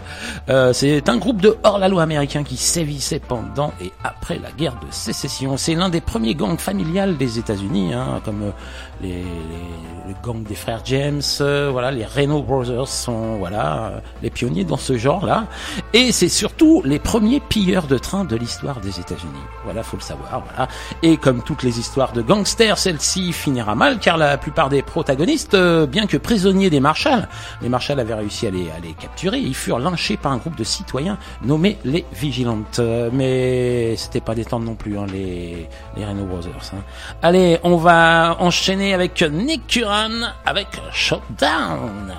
Euh, 0.50 0.74
c'est 0.74 1.08
un 1.08 1.16
groupe 1.16 1.40
de 1.40 1.56
hors-la-loi 1.62 2.02
américain 2.02 2.44
qui 2.44 2.58
sévissait 2.58 3.18
pendant 3.18 3.72
et 3.80 3.90
après 4.04 4.38
la 4.38 4.52
guerre 4.52 4.74
de 4.74 4.86
sécession. 4.90 5.56
C'est 5.56 5.74
l'un 5.74 5.88
des 5.88 6.02
premiers 6.02 6.34
gangs 6.34 6.58
familiales 6.58 7.16
des 7.16 7.38
États-Unis, 7.38 7.94
hein, 7.94 8.20
comme 8.26 8.42
euh, 8.42 8.50
les, 9.00 9.08
les, 9.08 10.08
le 10.08 10.14
gang 10.22 10.42
des 10.42 10.54
frères 10.54 10.82
James. 10.84 11.22
euh, 11.40 11.70
voilà, 11.72 11.90
les 11.90 12.04
Renault 12.04 12.42
Brothers 12.42 12.88
sont 12.88 13.36
voilà 13.36 14.02
les 14.22 14.28
pionniers 14.28 14.64
dans 14.64 14.76
ce 14.76 14.98
genre-là. 14.98 15.46
Et 15.94 16.12
c'est 16.12 16.28
surtout 16.28 16.82
les 16.84 16.98
premiers 16.98 17.40
pilleurs 17.40 17.86
de 17.86 17.96
trains 17.96 18.26
de 18.26 18.36
l'histoire 18.36 18.80
des 18.80 19.00
États-Unis. 19.00 19.32
Voilà, 19.64 19.82
faut 19.82 19.96
le 19.96 20.02
savoir. 20.02 20.42
Voilà. 20.46 20.68
Et 21.02 21.16
comme 21.16 21.42
toutes 21.42 21.62
les 21.62 21.78
histoires 21.78 22.12
de 22.12 22.20
gangsters, 22.20 22.76
celle-ci 22.76 23.32
finira 23.32 23.74
mal, 23.74 23.98
car 23.98 24.18
la 24.18 24.36
plupart 24.36 24.68
des 24.68 24.73
protagonistes, 24.82 25.54
euh, 25.54 25.86
bien 25.86 26.06
que 26.06 26.16
prisonniers 26.16 26.70
des 26.70 26.80
Marshalls, 26.80 27.28
les 27.62 27.68
Marshalls 27.68 28.00
avaient 28.00 28.14
réussi 28.14 28.46
à 28.46 28.50
les, 28.50 28.64
capturer. 28.98 29.38
Ils 29.38 29.54
furent 29.54 29.78
lynchés 29.78 30.16
par 30.16 30.32
un 30.32 30.38
groupe 30.38 30.56
de 30.56 30.64
citoyens 30.64 31.18
nommés 31.42 31.78
les 31.84 32.04
Vigilantes. 32.12 32.78
Euh, 32.78 33.10
Mais 33.12 33.96
c'était 33.96 34.20
pas 34.20 34.34
des 34.34 34.44
temps 34.44 34.60
non 34.60 34.74
plus, 34.74 34.98
hein, 34.98 35.06
les, 35.12 35.68
les 35.96 36.04
Renault 36.04 36.26
Brothers. 36.26 36.72
hein. 36.72 36.82
Allez, 37.22 37.58
on 37.62 37.76
va 37.76 38.36
enchaîner 38.40 38.94
avec 38.94 39.22
Nick 39.22 39.66
Curran 39.66 40.32
avec 40.46 40.68
Shutdown. 40.92 42.12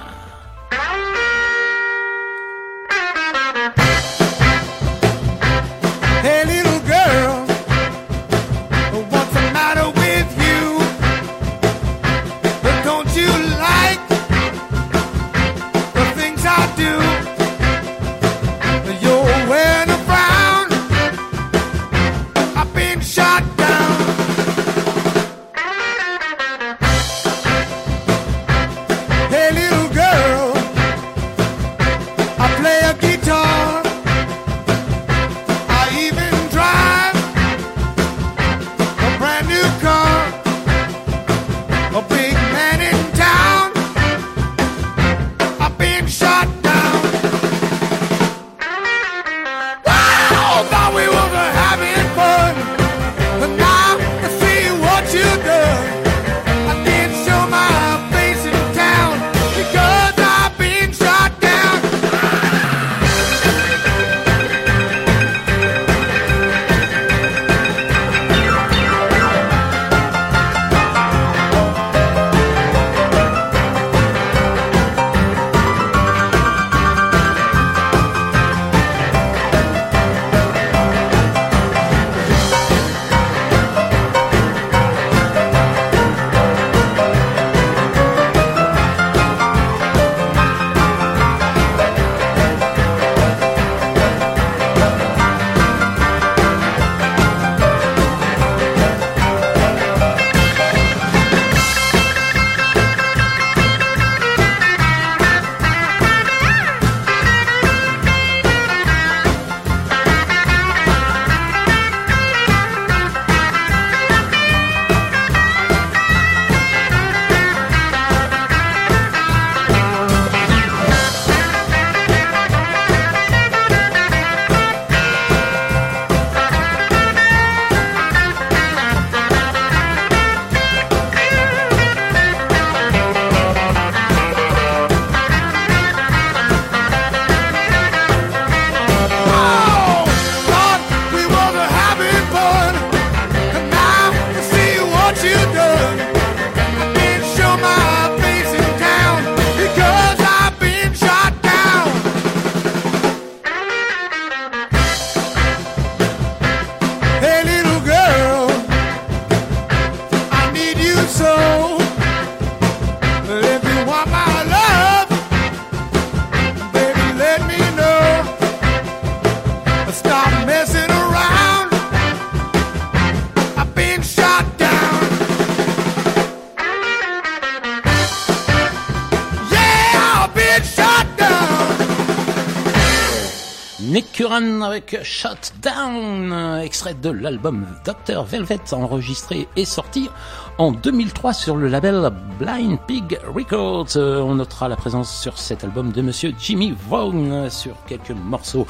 Avec 184.76 185.02
Shut 185.04 185.54
Down, 185.62 186.34
euh, 186.34 186.60
extrait 186.60 186.96
de 186.96 187.10
l'album 187.10 187.66
Dr. 187.86 188.26
Velvet, 188.26 188.60
enregistré 188.74 189.48
et 189.56 189.64
sorti 189.64 190.10
en 190.58 190.74
2003 190.74 191.32
sur 191.32 191.56
le 191.56 191.70
label 191.70 192.12
Blind 192.38 192.78
Pig 192.86 193.18
Records. 193.34 193.96
Euh, 193.96 194.20
On 194.20 194.36
notera 194.36 194.68
la 194.68 194.76
présence 194.76 195.18
sur 195.18 195.38
cet 195.38 195.64
album 195.64 195.94
de 195.94 196.02
monsieur 196.02 196.34
Jimmy 196.38 196.76
Vaughan 196.90 197.32
euh, 197.32 197.50
sur 197.50 197.78
quelques 197.88 198.12
morceaux. 198.12 198.68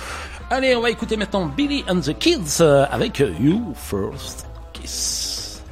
Allez, 0.52 0.76
on 0.76 0.82
va 0.82 0.92
écouter 0.92 1.18
maintenant 1.18 1.48
Billy 1.48 1.84
and 1.90 2.02
the 2.02 2.16
Kids 2.16 2.62
euh, 2.62 2.86
avec 2.92 3.18
You 3.18 3.74
First 3.74 4.46
Kiss. 4.74 5.64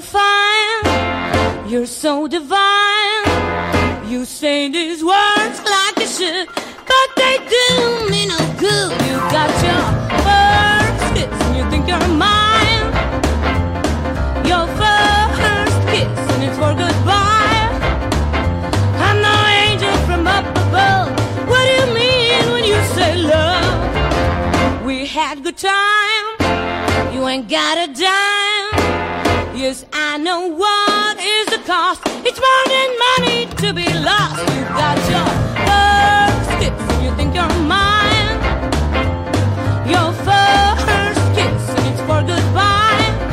Fine. 0.00 1.68
You're 1.68 1.86
so 1.86 2.28
divine. 2.28 3.24
You 4.08 4.24
say 4.24 4.68
these 4.68 5.02
words 5.02 5.58
like 5.64 5.98
you 5.98 6.06
should, 6.06 6.46
but 6.46 7.08
they 7.16 7.36
do 7.38 8.10
me 8.10 8.26
no 8.26 8.38
good. 8.58 8.92
You 9.08 9.16
got 9.36 9.50
your 9.66 9.84
first 10.26 11.14
kiss 11.14 11.40
and 11.46 11.56
you 11.56 11.70
think 11.70 11.88
you're 11.88 12.08
mine. 12.08 12.86
Your 14.46 14.66
first 14.80 15.76
kiss 15.92 16.18
and 16.32 16.42
it's 16.44 16.56
for 16.58 16.72
goodbye. 16.82 17.68
I'm 19.06 19.18
no 19.22 19.36
angel 19.64 19.96
from 20.06 20.26
up 20.26 20.46
above. 20.64 21.10
What 21.48 21.64
do 21.68 21.72
you 21.80 21.94
mean 21.94 22.52
when 22.52 22.64
you 22.64 22.78
say 22.96 23.16
love? 23.16 24.84
We 24.84 25.06
had 25.06 25.42
good 25.42 25.56
time. 25.56 26.26
You 27.12 27.26
ain't 27.26 27.48
got 27.48 27.88
a 27.88 27.92
dime. 27.92 28.45
Yes, 29.56 29.86
I 29.90 30.18
know 30.18 30.48
what 30.48 31.18
is 31.18 31.46
the 31.46 31.56
cost. 31.64 32.02
It's 32.26 32.38
more 32.38 32.64
than 32.68 32.90
money 33.08 33.46
to 33.62 33.72
be 33.72 33.88
lost. 34.04 34.36
You 34.54 34.62
got 34.68 34.98
your 35.08 35.28
first 35.64 36.50
kiss 36.60 37.02
you 37.02 37.10
think 37.16 37.34
you're 37.34 37.48
mine. 37.64 38.36
Your 39.88 40.12
first 40.28 41.24
kiss 41.34 41.70
and 41.70 41.86
it's 41.88 42.00
for 42.02 42.20
goodbye. 42.20 43.25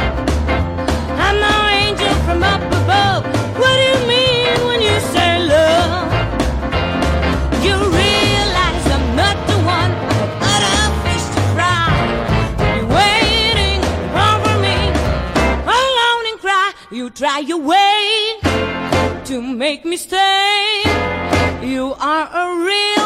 Try 17.16 17.39
your 17.39 17.59
way 17.59 18.39
to 19.26 19.41
make 19.41 19.86
me 19.86 19.97
stay. 19.97 20.84
You 21.61 21.93
are 21.99 22.28
a 22.34 22.66
real 22.66 23.03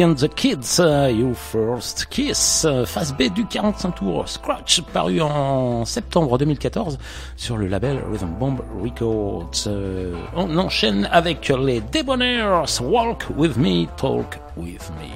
And 0.00 0.14
the 0.14 0.28
Kids, 0.28 0.78
euh, 0.78 1.10
You 1.10 1.34
First 1.34 2.06
Kiss, 2.08 2.64
euh, 2.64 2.84
phase 2.86 3.12
B 3.12 3.32
du 3.34 3.44
45 3.44 3.90
tours 3.96 4.28
Scratch, 4.28 4.80
paru 4.80 5.20
en 5.20 5.84
septembre 5.84 6.38
2014 6.38 6.98
sur 7.36 7.56
le 7.56 7.66
label 7.66 7.98
Rhythm 8.08 8.30
Bomb 8.38 8.60
Records. 8.80 9.50
Euh, 9.66 10.14
on 10.36 10.56
enchaîne 10.56 11.08
avec 11.10 11.48
les 11.48 11.80
Debonaires, 11.80 12.64
Walk 12.80 13.24
With 13.36 13.56
Me, 13.56 13.86
Talk 13.96 14.38
With 14.56 14.88
Me. 15.00 15.08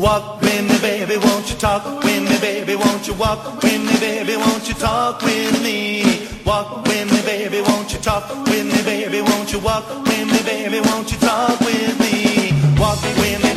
Walk 0.00 0.42
with 0.42 0.62
me, 0.62 0.78
baby, 0.80 1.16
won't 1.18 1.48
you 1.50 1.56
talk 1.56 1.84
with 2.02 2.22
me, 2.22 2.38
baby, 2.40 2.74
won't 2.74 3.06
you 3.06 3.14
walk 3.14 3.62
with 3.62 3.80
me, 3.80 3.98
baby, 4.00 4.36
won't 4.36 4.68
you 4.68 4.74
talk 4.74 5.22
with 5.22 5.62
me? 5.62 6.28
Walk 6.44 6.77
with 6.88 7.12
me, 7.12 7.20
baby, 7.22 7.60
won't 7.60 7.92
you 7.92 7.98
talk 8.00 8.28
with 8.46 8.66
me, 8.66 8.82
baby, 8.82 9.20
won't 9.20 9.52
you 9.52 9.60
walk 9.60 9.88
with 9.88 10.26
me, 10.32 10.40
baby, 10.42 10.80
won't 10.88 11.12
you 11.12 11.18
talk 11.18 11.60
with 11.60 12.00
me? 12.00 12.52
Walk 12.80 13.00
with 13.02 13.42
me, 13.42 13.47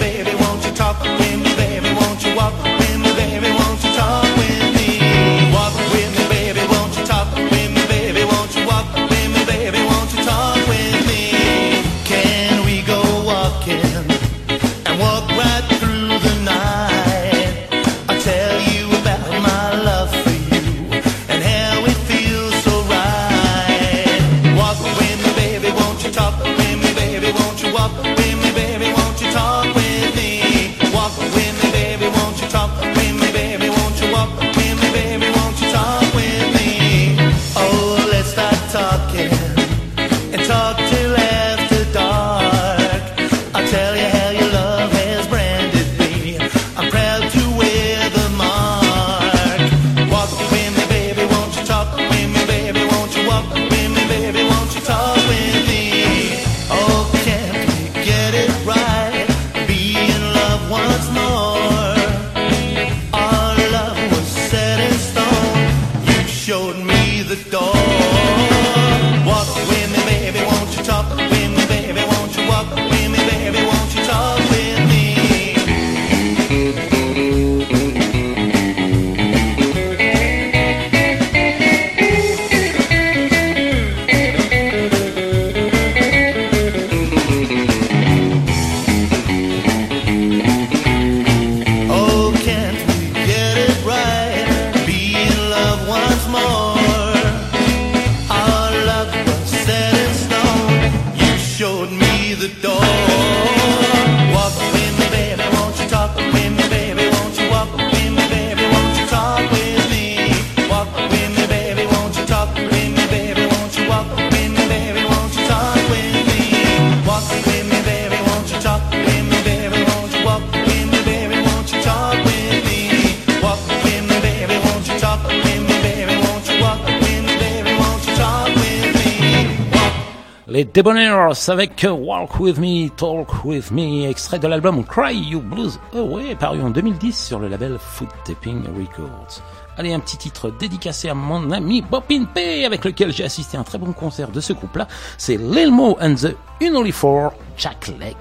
Les 130.61 130.65
Debonaires 130.65 131.31
avec 131.47 131.87
Walk 131.89 132.39
With 132.39 132.59
Me, 132.59 132.87
Talk 132.89 133.43
With 133.43 133.71
Me, 133.71 134.07
extrait 134.07 134.37
de 134.37 134.47
l'album 134.47 134.85
Cry 134.85 135.15
You 135.15 135.41
Blues 135.41 135.79
Away, 135.95 136.35
paru 136.35 136.61
en 136.61 136.69
2010 136.69 137.17
sur 137.17 137.39
le 137.39 137.47
label 137.47 137.79
Foot 137.79 138.09
Tapping 138.23 138.65
Records. 138.67 139.41
Allez, 139.75 139.91
un 139.91 139.99
petit 139.99 140.17
titre 140.17 140.51
dédicacé 140.51 141.09
à 141.09 141.15
mon 141.15 141.49
ami 141.49 141.81
Bopin 141.81 142.25
P, 142.25 142.63
avec 142.63 142.85
lequel 142.85 143.11
j'ai 143.11 143.23
assisté 143.23 143.57
à 143.57 143.61
un 143.61 143.63
très 143.63 143.79
bon 143.79 143.91
concert 143.91 144.29
de 144.29 144.39
ce 144.39 144.53
groupe-là. 144.53 144.87
C'est 145.17 145.37
Lil 145.37 145.71
Mo 145.71 145.97
and 145.99 146.13
the 146.13 146.35
Unholy 146.61 146.91
Four, 146.91 147.33
Jack 147.57 147.91
Leg. 147.99 148.15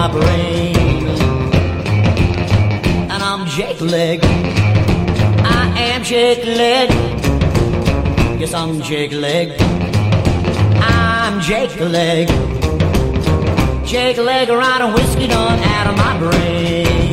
My 0.00 0.10
brain. 0.10 1.06
And 3.12 3.22
I'm 3.22 3.46
Jake 3.46 3.82
Leg. 3.82 4.20
I 4.24 5.64
am 5.88 6.02
Jake 6.02 6.42
Leg. 6.42 6.88
Yes, 8.40 8.54
I'm 8.54 8.80
Jake 8.80 9.12
Leg. 9.12 9.48
I'm 10.80 11.42
Jake 11.42 11.78
Leg. 11.80 12.28
Jake 13.84 14.16
Leg, 14.16 14.48
right 14.48 14.80
of 14.80 14.94
whiskey 14.94 15.30
on 15.34 15.58
out 15.74 15.86
of 15.90 15.96
my 15.98 16.18
brain. 16.18 17.09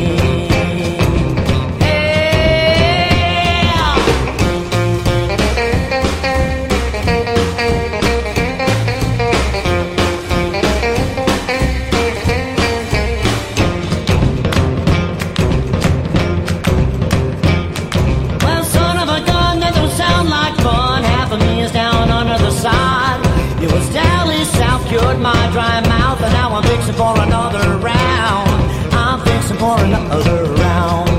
For 26.97 27.13
another 27.21 27.77
round. 27.77 28.49
I'm 28.91 29.19
fixing 29.23 29.57
for 29.57 29.77
another 29.87 30.37
round. 30.63 31.09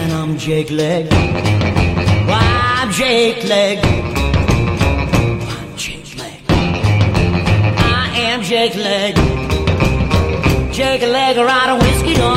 And 0.00 0.12
I'm 0.12 0.36
Jake 0.36 0.70
Leg. 0.70 1.04
Why, 2.28 2.44
I'm 2.78 2.90
Jake 2.92 3.42
Leg. 3.44 3.78
I'm 5.54 5.70
Jake 5.84 6.10
Leg. 6.18 6.40
I 7.94 8.04
am 8.30 8.42
Jake 8.42 8.74
Leg. 8.74 9.14
Jake 10.74 11.00
Leg, 11.00 11.38
a 11.38 11.44
ride 11.44 11.70
of 11.74 11.80
whiskey 11.80 12.20
on 12.20 12.35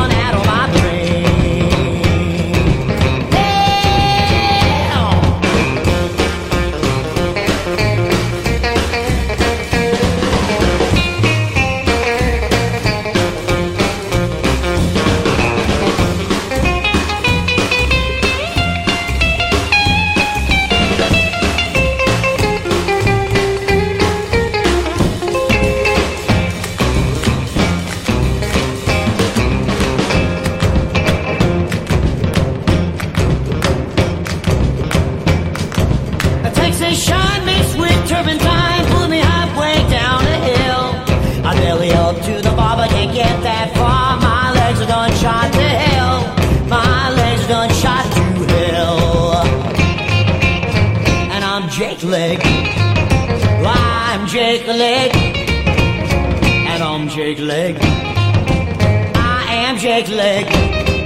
I'm 54.59 54.65
Jake 54.65 54.77
Leg. 54.77 55.15
And 55.15 56.83
I'm 56.83 57.07
Jake 57.07 57.39
Leg. 57.39 57.77
I 57.81 59.45
am 59.49 59.77
Jake 59.77 60.09
Leg. 60.09 60.98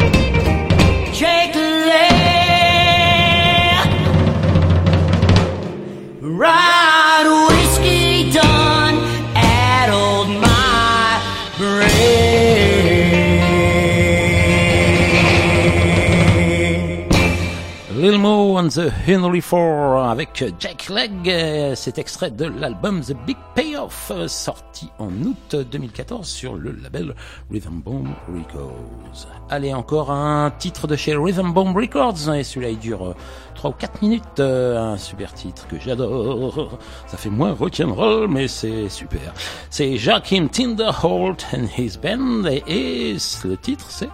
Henry 19.05 19.41
Four 19.41 20.01
avec 20.01 20.45
Jack 20.59 20.87
Leg, 20.87 21.11
euh, 21.27 21.75
cet 21.75 21.97
extrait 21.97 22.31
de 22.31 22.45
l'album 22.45 23.01
The 23.01 23.13
Big 23.25 23.35
Payoff, 23.53 24.13
sorti 24.27 24.89
en 24.97 25.09
août 25.09 25.55
2014 25.55 26.25
sur 26.25 26.55
le 26.55 26.71
label 26.71 27.13
Rhythm 27.51 27.81
Bomb 27.81 28.07
Records. 28.29 29.27
Allez, 29.49 29.73
encore 29.73 30.09
un 30.09 30.51
titre 30.51 30.87
de 30.87 30.95
chez 30.95 31.15
Rhythm 31.15 31.51
Bomb 31.51 31.75
Records, 31.75 32.33
et 32.33 32.43
celui-là 32.45 32.71
il 32.71 32.79
dure 32.79 33.13
3 33.55 33.71
ou 33.71 33.73
4 33.73 34.01
minutes, 34.01 34.39
un 34.39 34.97
super 34.97 35.33
titre 35.33 35.67
que 35.67 35.77
j'adore. 35.77 36.79
Ça 37.07 37.17
fait 37.17 37.29
moins 37.29 37.51
rock'n'roll, 37.51 38.29
mais 38.29 38.47
c'est 38.47 38.87
super. 38.87 39.33
C'est 39.69 39.97
Joachim 39.97 40.47
Tinderholt 40.47 41.45
and 41.53 41.65
his 41.77 41.97
band, 42.01 42.45
et, 42.45 43.17
le 43.43 43.57
titre 43.57 43.85
c'est 43.89 44.09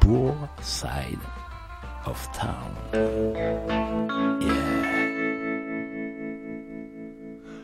Poor 0.00 0.34
Side 0.62 1.18
of 2.06 2.28
Town. 2.32 2.76
Yeah. 2.92 4.74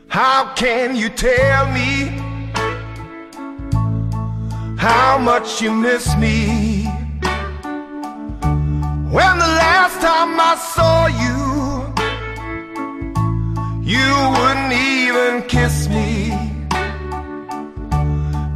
How 0.09 0.53
can 0.55 0.97
you 0.97 1.09
tell 1.09 1.67
me 1.71 2.09
how 4.77 5.19
much 5.19 5.63
you 5.63 5.73
miss 5.73 6.17
me? 6.17 6.85
When 9.17 9.39
the 9.45 9.53
last 9.65 10.01
time 10.01 10.41
I 10.41 10.55
saw 10.75 11.07
you, 11.25 11.39
you 13.83 14.11
wouldn't 14.37 14.73
even 14.73 15.43
kiss 15.49 15.89
me. 15.89 16.31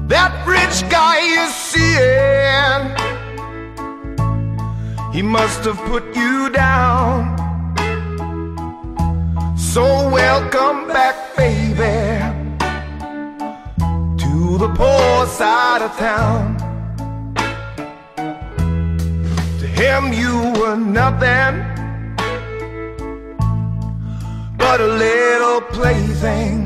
That 0.09 0.33
rich 0.47 0.89
guy 0.91 1.17
you're 1.33 1.51
seeing, 1.51 3.04
he 5.15 5.23
must 5.23 5.65
have 5.65 5.79
put 5.93 6.05
you 6.17 6.51
down. 6.51 7.39
So 9.57 9.85
welcome 10.11 10.89
back, 10.89 11.37
baby, 11.37 11.95
to 14.23 14.59
the 14.59 14.71
poor 14.75 15.27
side 15.29 15.83
of 15.83 15.93
town. 15.97 16.57
To 19.61 19.67
him, 19.81 20.13
you 20.13 20.35
were 20.59 20.77
nothing 20.77 21.55
but 24.59 24.81
a 24.81 24.91
little 25.07 25.61
plaything. 25.77 26.65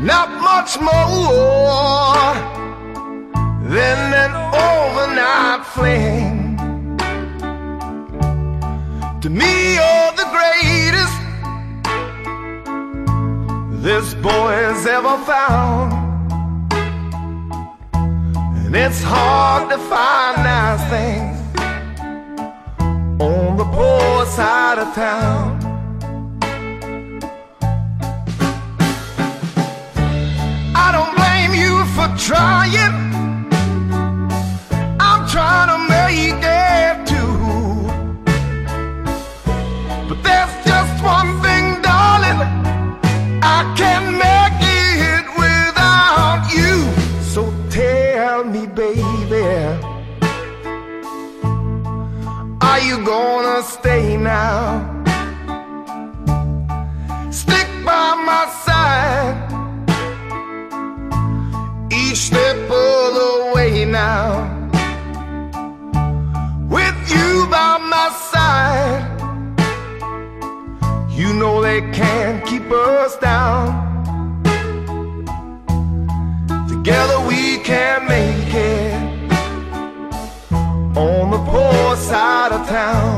Not 0.00 0.28
much 0.40 0.78
more 0.80 2.63
than 3.64 4.12
an 4.12 4.34
overnight 4.52 5.64
flame. 5.64 6.56
To 9.22 9.30
me, 9.30 9.74
you're 9.74 10.12
the 10.20 10.28
greatest 10.36 11.16
this 13.82 14.12
boy 14.14 14.52
has 14.68 14.86
ever 14.86 15.16
found. 15.24 15.92
And 18.66 18.76
it's 18.76 19.02
hard 19.02 19.70
to 19.70 19.78
find 19.78 20.36
nice 20.44 20.84
things 20.90 21.38
on 23.18 23.56
the 23.56 23.64
poor 23.64 24.26
side 24.26 24.78
of 24.78 24.94
town. 24.94 25.58
I 30.76 30.92
don't 30.92 31.14
blame 31.16 31.54
you 31.54 31.84
for 31.94 32.08
trying. 32.18 33.13
Trying 35.34 35.68
to 35.74 35.78
make 35.88 36.44
it 36.44 37.06
too. 37.10 37.36
But 40.08 40.22
there's 40.22 40.54
just 40.64 41.02
one 41.02 41.42
thing, 41.42 41.82
darling. 41.82 42.40
I 43.42 43.74
can't 43.76 44.12
make 44.26 44.62
it 44.86 45.24
without 45.36 46.46
you. 46.54 46.86
So 47.32 47.52
tell 47.68 48.44
me, 48.44 48.68
baby, 48.68 49.42
are 52.60 52.80
you 52.88 53.04
gonna 53.04 53.64
stay 53.64 54.16
now? 54.16 54.93
They 71.74 71.80
can't 71.90 72.46
keep 72.46 72.70
us 72.70 73.16
down. 73.16 73.66
Together 76.68 77.18
we 77.26 77.58
can 77.64 78.06
make 78.06 78.54
it 78.54 78.94
on 80.96 81.32
the 81.32 81.42
poor 81.50 81.96
side 81.96 82.52
of 82.52 82.64
town. 82.68 83.13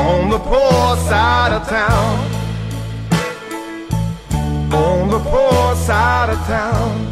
On 0.00 0.30
the 0.30 0.38
poor 0.38 0.96
side 1.08 1.52
of 1.52 1.68
town 1.68 2.40
on 4.72 5.08
the 5.08 5.18
poor 5.18 5.74
side 5.76 6.30
of 6.30 6.38
town. 6.46 7.09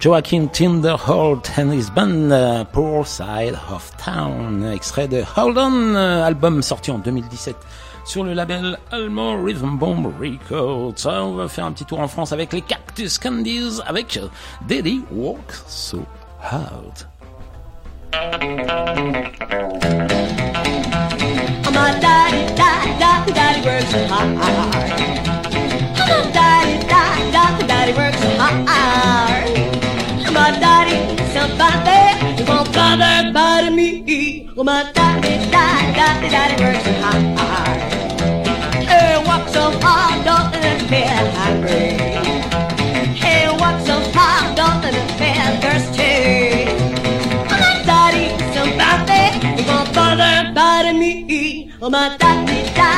Joaquin 0.00 0.46
Tinderholt 0.46 1.58
and 1.58 1.72
his 1.72 1.90
band 1.90 2.30
euh, 2.30 2.64
Poor 2.64 3.04
Side 3.04 3.58
of 3.68 3.90
Town, 3.96 4.64
extrait 4.72 5.08
de 5.08 5.24
Hold 5.36 5.58
On, 5.58 5.96
euh, 5.96 6.24
album 6.24 6.62
sorti 6.62 6.92
en 6.92 6.98
2017 6.98 7.56
sur 8.04 8.22
le 8.22 8.32
label 8.32 8.78
allemand 8.92 9.42
Rhythm 9.42 9.76
Bomb 9.76 10.06
Records. 10.20 10.92
Ça, 10.96 11.24
on 11.24 11.34
va 11.34 11.48
faire 11.48 11.64
un 11.64 11.72
petit 11.72 11.84
tour 11.84 11.98
en 11.98 12.06
France 12.06 12.30
avec 12.32 12.52
les 12.52 12.60
Cactus 12.60 13.18
Candies 13.18 13.80
avec 13.86 14.20
Daddy 14.68 15.02
Walk 15.10 15.52
So 15.66 16.04
Hard. 16.40 17.08
So 23.90 23.98
hard. 28.66 29.27
Somebody 31.68 32.00
who 32.36 32.44
won't 32.50 32.72
bother 32.72 33.30
but 33.32 33.72
me. 33.72 34.48
Oh, 34.56 34.64
my 34.64 34.90
daddy, 34.94 35.34
daddy, 35.50 35.92
daddy, 35.98 36.28
daddy 36.34 36.56
works 36.62 36.84
so 36.84 36.92
hard. 37.38 37.78
Hey, 38.88 39.22
walk 39.26 39.48
so 39.48 39.64
hard, 39.82 40.24
don't 40.24 40.50
let 40.52 40.64
it 40.64 40.80
feel 40.88 41.26
hungry. 41.38 41.88
Hey, 43.22 43.48
walk 43.60 43.78
so 43.86 43.96
hard, 44.16 44.56
don't 44.56 44.80
let 44.82 44.94
it 45.02 45.10
feel 45.20 45.50
thirsty. 45.62 46.14
My 47.50 47.58
daddy, 47.88 48.26
somebody 48.56 49.22
who 49.44 49.62
won't 49.70 49.88
bother 49.94 50.36
but 50.54 50.84
me. 50.94 51.70
Oh, 51.82 51.90
my 51.90 52.16
daddy, 52.18 52.58
daddy, 52.74 52.97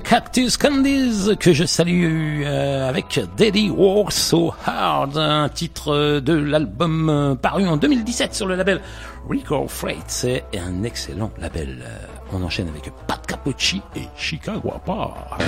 Cactus 0.00 0.56
Candies 0.56 1.36
que 1.38 1.52
je 1.52 1.64
salue 1.64 2.42
euh, 2.44 2.88
avec 2.88 3.20
Daddy 3.36 3.68
Works 3.68 4.12
So 4.12 4.54
Hard, 4.64 5.18
un 5.18 5.48
titre 5.48 6.20
de 6.20 6.32
l'album 6.32 7.08
euh, 7.08 7.34
paru 7.34 7.66
en 7.66 7.76
2017 7.76 8.34
sur 8.34 8.46
le 8.46 8.54
label 8.54 8.80
Record 9.28 9.70
Freight. 9.70 10.04
C'est 10.06 10.44
un 10.54 10.84
excellent 10.84 11.30
label. 11.38 11.82
Euh, 11.82 12.06
On 12.32 12.42
enchaîne 12.42 12.68
avec 12.68 12.90
Pat 13.06 13.26
Capucci 13.26 13.82
et 13.96 14.08
Chicago 14.16 14.72
Park. 14.86 15.42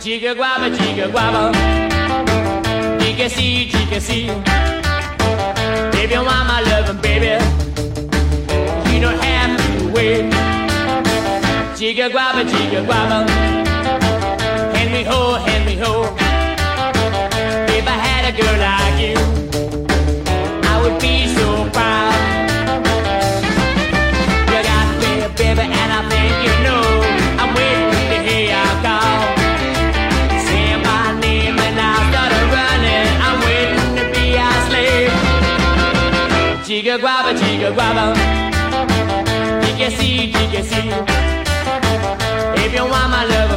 Chica 0.00 0.34
guava, 0.34 0.68
baby, 7.02 7.73
to 9.12 9.92
wait. 9.92 10.32
Chica 11.76 12.08
guava, 12.08 12.44
chica 12.44 12.82
guava. 12.84 13.26
Hand 14.74 14.90
me 14.92 15.02
ho, 15.04 15.34
hand 15.34 15.64
me 15.66 15.76
ho. 15.76 15.92
If 17.76 17.86
I 17.86 17.96
had 18.06 18.22
a 18.30 18.32
girl 18.38 18.56
like 18.68 18.98
you, 19.04 19.16
I 20.70 20.74
would 20.82 20.98
be 21.00 21.26
so 21.36 21.46
proud. 21.74 22.14
You 24.50 24.60
got 24.70 24.88
me, 25.02 25.12
baby, 25.36 25.64
and 25.80 25.90
I 25.98 26.02
think 26.10 26.34
you 26.46 26.54
know 26.64 26.84
I'm 27.40 27.50
waiting 27.58 27.90
to 28.12 28.18
hear 28.26 28.44
your 28.54 28.72
call. 28.84 29.20
Say 30.46 30.66
my 30.88 31.04
name 31.20 31.58
and 31.58 31.78
I 31.78 31.94
start 32.08 32.32
running. 32.54 33.08
I'm 33.26 33.36
waiting 33.46 33.90
to 33.98 34.04
be 34.12 34.24
your 34.38 34.56
slave. 34.68 35.12
Guava, 37.00 37.32
chica 37.38 37.72
guava. 37.72 38.23
diga 40.26 40.60
assim? 40.60 40.90
If 42.56 42.74
you 42.74 42.84
want 42.86 43.10
my 43.10 43.24
love. 43.24 43.53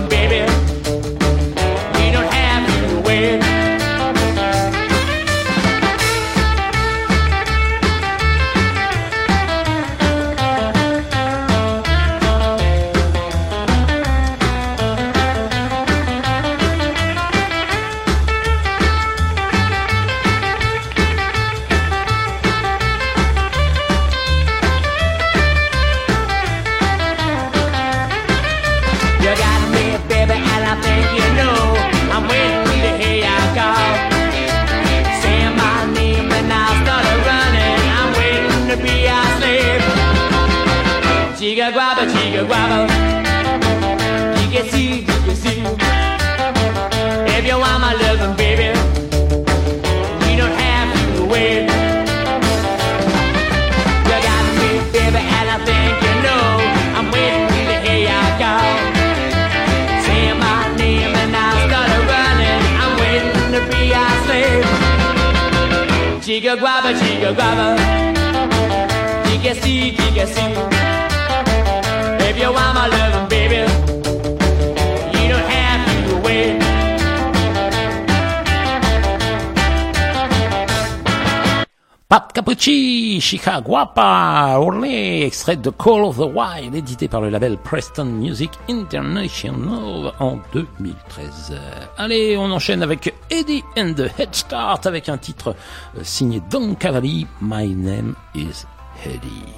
Chicaguapa, 83.29 84.55
Orlé, 84.57 85.23
extrait 85.25 85.57
de 85.57 85.69
Call 85.69 86.05
of 86.05 86.15
the 86.15 86.31
Wild, 86.33 86.73
édité 86.73 87.09
par 87.09 87.19
le 87.19 87.27
label 87.27 87.57
Preston 87.57 88.05
Music 88.05 88.51
International 88.69 90.13
en 90.21 90.37
2013. 90.53 91.51
Euh, 91.51 91.85
Allez, 91.97 92.37
on 92.37 92.49
enchaîne 92.49 92.81
avec 92.83 93.13
Eddie 93.29 93.65
and 93.77 93.95
the 93.97 94.09
Head 94.17 94.29
Start 94.33 94.85
avec 94.85 95.09
un 95.09 95.17
titre 95.17 95.57
euh, 95.97 95.99
signé 96.03 96.41
Don 96.49 96.73
Cavalli, 96.75 97.27
My 97.41 97.67
Name 97.67 98.15
is 98.33 98.65
Eddie. 99.05 99.51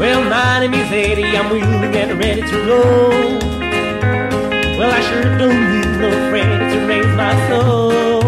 Well, 0.00 0.24
my 0.24 0.66
name 0.66 0.74
is 0.74 0.90
Eddie, 0.90 1.36
I'm 1.36 1.50
willing 1.52 1.94
and 1.94 2.18
ready 2.18 2.42
to 2.42 2.56
roll. 2.66 3.69
Well, 4.80 4.90
I 4.90 5.00
sure 5.02 5.36
don't 5.36 5.60
need 5.72 6.00
no 6.00 6.10
friend 6.30 6.72
to 6.72 6.86
raise 6.88 7.14
my 7.14 7.34
soul. 7.50 8.22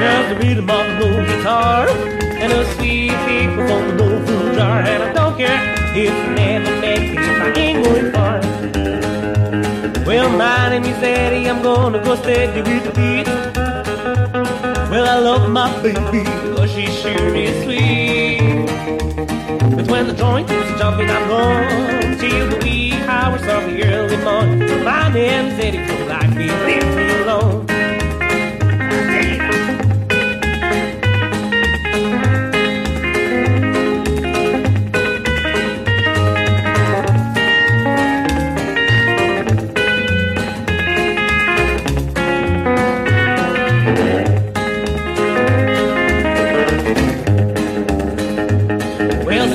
Just 0.00 0.28
the 0.30 0.36
rhythm 0.40 0.70
of 0.70 0.86
no 0.98 1.08
guitar 1.26 1.86
and 2.40 2.50
a 2.50 2.64
sweet 2.76 3.12
pickle 3.26 3.66
from 3.68 3.98
the 3.98 4.26
food 4.26 4.54
jar. 4.54 4.80
And 4.80 5.02
I 5.02 5.12
don't 5.12 5.36
care 5.36 5.60
if 5.94 6.08
you 6.08 6.32
never 6.32 6.72
met 6.80 7.00
me, 7.00 7.18
I 7.18 7.52
ain't 7.54 7.84
going 7.84 8.10
far. 8.12 8.40
Well, 10.06 10.30
my 10.38 10.70
name 10.70 10.84
is 10.84 11.02
Eddie, 11.02 11.50
I'm 11.50 11.60
gonna 11.62 12.02
go 12.02 12.16
steady 12.16 12.62
with 12.62 12.84
the 12.84 12.92
beat. 12.98 13.26
Well, 14.90 15.06
I 15.06 15.18
love 15.18 15.50
my 15.50 15.68
baby, 15.82 16.24
cause 16.56 16.70
she 16.72 16.86
sure 16.86 17.36
is 17.36 17.62
sweet. 17.64 18.40
But 19.76 19.86
when 19.90 20.06
the 20.06 20.14
joint 20.14 20.50
is 20.50 20.78
jumping, 20.78 21.10
I'm 21.10 21.28
gone 21.28 22.16
till 22.16 22.48
the 22.48 22.58
wee 22.64 22.89
hours 23.20 23.42
of 23.42 23.70
the 23.70 23.84
early 23.84 24.16
morning. 24.24 24.82
My 24.82 25.12
name's 25.12 25.58
Eddie, 25.58 25.86
so 25.86 26.06
like 26.06 26.30
me, 26.30 26.48
leave 26.64 26.96
me 26.96 27.06
alone. 27.20 27.66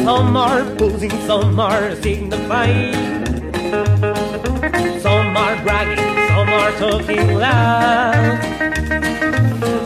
Some 0.05 0.37
are 0.37 0.63
posing, 0.75 1.09
some 1.25 1.59
are 1.59 1.95
signifying. 1.95 3.14
Are 6.65 6.79
talking 6.79 7.35
loud. 7.35 8.41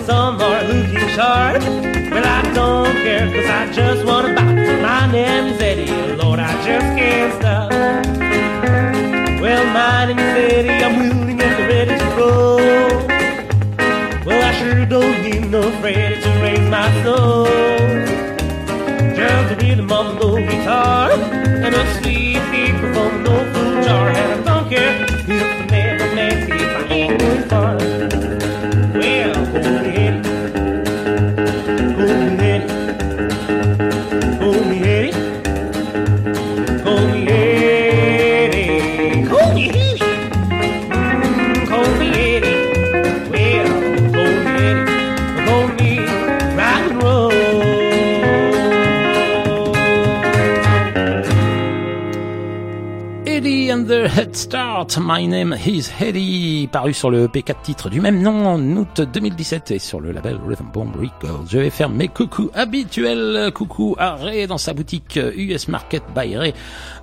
Some 0.05 0.39
are 0.39 0.63
looking 0.63 1.09
sharp. 1.09 1.61
Well, 2.13 2.25
I 2.25 2.41
don't 2.53 2.95
care, 3.03 3.27
cause 3.34 3.49
I 3.49 3.69
just 3.73 4.05
wanna 4.05 4.34
bout. 4.34 4.55
My 4.82 5.11
name 5.11 5.47
is 5.53 5.61
Eddie, 5.61 5.91
Lord, 6.15 6.39
I 6.39 6.53
just 6.65 6.88
can't 6.97 7.34
stop. 7.38 7.71
Well, 9.41 9.65
my 9.73 10.05
name 10.05 10.19
is 10.19 10.53
Eddie, 10.53 10.84
I'm 10.86 10.95
willing 10.99 11.41
and 11.41 11.59
ready 11.67 11.97
to 11.99 12.07
roll. 12.17 12.97
Well, 14.25 14.41
I 14.49 14.53
sure 14.59 14.86
don't 14.86 15.21
need 15.21 15.51
no 15.51 15.63
friend 15.82 16.23
to 16.23 16.30
raise 16.41 16.67
my 16.77 16.88
soul. 17.03 17.45
Just 19.17 19.49
the 19.49 19.55
rhythm 19.61 19.91
of 19.91 20.05
a 20.05 20.25
low 20.25 20.38
guitar 20.38 21.11
and 21.11 21.75
a 21.75 21.84
sweet 21.99 22.39
Start. 54.50 54.97
My 55.00 55.28
name 55.28 55.56
is 55.68 55.91
Eddie, 56.02 56.68
paru 56.72 56.91
sur 56.91 57.12
le 57.12 57.28
EP4 57.28 57.62
titre 57.62 57.88
du 57.88 58.02
même 58.02 58.20
nom 58.20 58.47
en 58.47 58.60
août 58.78 59.00
2017 59.02 59.70
et 59.70 59.78
sur 59.78 60.02
le 60.02 60.12
label 60.12 60.39
Rhythm 60.43 60.68
Bomb 60.72 60.91
Records. 60.95 61.45
Je 61.49 61.57
vais 61.57 61.70
faire 61.70 61.89
mes 61.89 62.07
coucous 62.07 62.51
habituels. 62.53 63.51
Coucou 63.53 63.95
à 63.97 64.15
Ray 64.15 64.45
dans 64.45 64.57
sa 64.57 64.74
boutique 64.74 65.17
US 65.17 65.67
Market 65.67 66.03
by 66.15 66.38
Ray. 66.38 66.53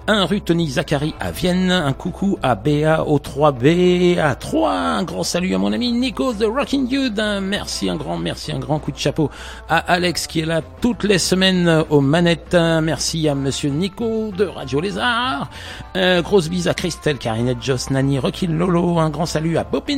Un 0.07 0.25
rue 0.25 0.41
Tony 0.41 0.71
Zachary 0.71 1.15
à 1.19 1.33
Vienne. 1.33 1.73
Un 1.73 1.93
coucou 1.93 2.39
à 2.43 2.55
BA 2.55 3.05
au 3.05 3.19
3B 3.19 4.21
à 4.21 4.35
3. 4.37 4.71
Un 4.71 5.03
grand 5.03 5.25
salut 5.25 5.55
à 5.55 5.59
mon 5.59 5.73
ami 5.73 5.93
Nico 5.93 6.33
The 6.33 6.45
Rocking 6.45 6.87
Dude. 6.87 7.23
Merci, 7.43 7.89
un 7.91 7.97
grand 7.97 8.17
merci, 8.17 8.53
un 8.53 8.61
grand 8.61 8.79
coup 8.79 8.93
de 8.93 8.99
chapeau 8.99 9.31
à 9.69 9.79
Alex 9.79 10.29
qui 10.29 10.41
est 10.41 10.47
là 10.47 10.63
toutes 10.81 11.03
les 11.03 11.19
semaines 11.19 11.85
aux 11.91 12.01
manettes. 12.01 12.55
Merci 12.55 13.29
à 13.29 13.35
monsieur 13.35 13.71
Nico 13.71 14.31
de 14.31 14.45
Radio 14.45 14.81
Lézard. 14.81 15.51
Grosse 15.95 16.49
bise 16.49 16.69
à 16.69 16.75
Christelle, 16.75 17.19
Karinette, 17.19 17.63
Joss, 17.63 17.91
Nani, 17.91 18.19
Rocky 18.21 18.47
Lolo. 18.47 18.99
Un 18.99 19.11
grand 19.11 19.27
salut 19.27 19.59
à 19.59 19.65
Popin 19.65 19.97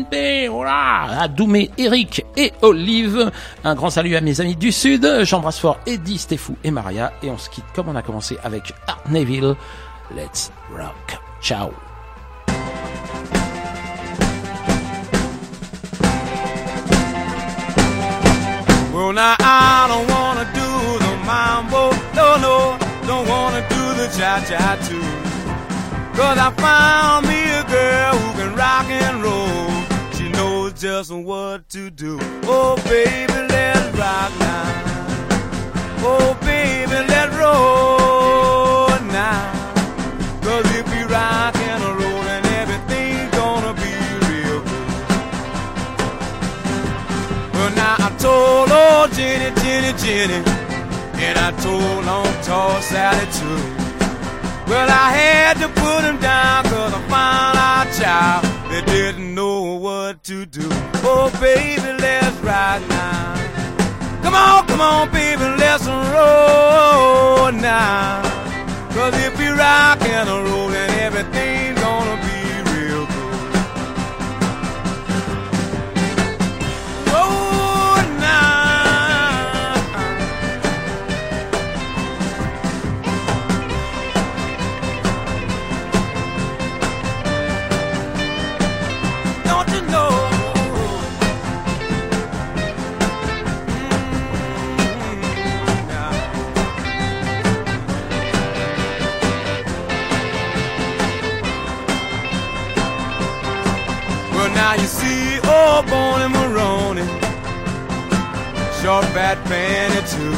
voilà, 0.51 1.21
à 1.21 1.29
Doumé, 1.29 1.71
Eric 1.77 2.25
et 2.37 2.53
Olive. 2.63 3.31
Un 3.65 3.75
grand 3.75 3.91
salut 3.91 4.15
à 4.17 4.21
mes 4.21 4.41
amis 4.41 4.57
du 4.57 4.73
Sud. 4.73 5.07
J'embrasse 5.23 5.59
fort 5.59 5.79
Eddie, 5.87 6.19
Stéphou 6.19 6.57
et 6.65 6.71
Maria. 6.71 7.13
Et 7.23 7.31
on 7.31 7.39
se 7.39 7.51
quitte 7.51 7.65
comme 7.75 7.89
on 7.89 7.97
a 7.97 8.03
commencé 8.03 8.39
avec 8.43 8.73
Art 8.87 9.03
Neville. 9.11 9.57
Let's 10.15 10.51
rock. 10.73 11.19
Ciao. 11.41 11.71
Well, 18.95 19.13
now 19.13 19.37
I 19.39 19.87
don't 19.89 20.09
wanna 20.11 20.45
do 20.55 20.99
the 20.99 21.17
mambo, 21.25 21.91
no, 22.17 22.37
no, 22.39 22.79
don't 23.07 23.29
wanna 23.29 23.61
do 23.69 23.95
the 23.95 24.09
cha-cha 24.19 24.77
too. 24.89 25.01
Cause 26.17 26.37
I 26.37 26.51
found 26.57 27.29
me 27.29 27.41
a 27.51 27.63
girl 27.63 28.17
who 28.17 28.41
can 28.41 28.57
rock 28.57 28.91
and 28.91 29.23
roll. 29.23 29.78
Just 30.79 31.11
what 31.11 31.69
to 31.71 31.91
do. 31.91 32.21
Oh, 32.45 32.77
baby, 32.85 33.33
let's 33.33 33.99
rock 33.99 34.31
now. 34.39 34.63
Oh, 36.07 36.39
baby, 36.41 36.93
let's 36.93 37.35
roll 37.35 38.87
now. 39.11 39.53
Cause 40.41 40.65
if 40.79 40.87
we 40.89 41.03
rock 41.13 41.57
and 41.57 41.83
roll 41.83 42.23
and 42.31 42.47
everything's 42.63 43.31
gonna 43.35 43.75
be 43.75 43.91
real 44.31 44.61
good. 44.63 44.99
Well, 47.55 47.75
now 47.75 47.97
I 47.99 48.15
told 48.21 48.71
old 48.71 49.11
Jenny, 49.19 49.51
Jenny, 49.61 49.93
Jenny, 49.99 50.45
and 51.25 51.39
I 51.39 51.51
told 51.61 52.05
Long 52.07 52.33
Tall 52.45 52.81
Sally 52.83 53.27
too. 53.33 53.59
Well, 54.71 54.89
I 54.89 55.11
had 55.11 55.57
to 55.59 55.69
put 55.69 56.05
him 56.05 56.21
down 56.21 56.63
cause 56.67 56.95
I 56.95 57.01
found 57.09 57.59
out, 57.59 57.93
child, 57.99 58.58
didn't 58.99 59.33
know 59.33 59.75
what 59.77 60.25
to 60.25 60.45
do. 60.45 60.69
Oh, 61.07 61.31
baby, 61.41 61.91
let's 62.03 62.37
ride 62.39 62.83
now. 62.89 64.23
Come 64.23 64.35
on, 64.35 64.67
come 64.67 64.81
on, 64.81 65.09
baby, 65.13 65.45
let's 65.63 65.87
roll 65.87 67.53
now. 67.53 68.23
Cause 68.91 69.15
if 69.27 69.39
we 69.39 69.47
rock 69.51 70.03
and 70.03 70.29
roll, 70.29 70.69
then 70.71 70.91
everything's 71.07 71.58
short 109.35 109.49
fat 109.49 110.07
too. 110.09 110.33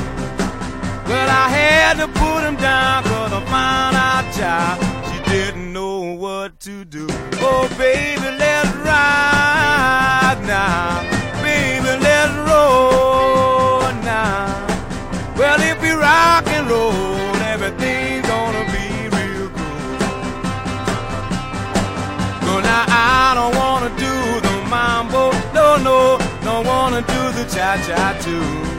Well, 1.09 1.28
I 1.28 1.49
had 1.49 1.95
to 1.99 2.09
put 2.09 2.43
him 2.45 2.57
down 2.57 3.05
cause 3.05 3.32
I 3.32 3.45
found 3.47 3.97
out, 3.97 4.24
child, 4.34 4.78
she 5.09 5.30
didn't 5.30 5.72
know 5.72 6.14
what 6.14 6.59
to 6.61 6.84
do. 6.84 7.07
Oh, 7.41 7.68
baby, 7.78 8.28
let's 8.38 8.74
ride 8.76 10.41
now. 10.47 11.03
Baby, 11.43 12.03
let's 12.03 12.34
roll 12.49 13.93
now. 14.03 14.66
Well, 15.36 15.61
if 15.61 15.80
we 15.82 15.91
rock 15.91 16.47
and 16.49 16.68
roll, 16.68 17.36
everything's 17.55 18.26
gonna 18.26 18.64
be 18.74 18.86
real 19.16 19.49
good. 19.49 20.01
Well, 22.43 22.62
now 22.62 22.84
I 22.88 23.32
don't 23.34 23.55
wanna 23.57 23.91
do 24.07 24.41
the 24.47 24.55
mambo, 24.68 25.30
no, 25.55 25.76
no, 25.76 26.18
don't 26.43 26.66
wanna 26.66 27.03
do 27.03 27.32
the 27.38 27.45
cha-cha 27.55 28.18
too. 28.22 28.70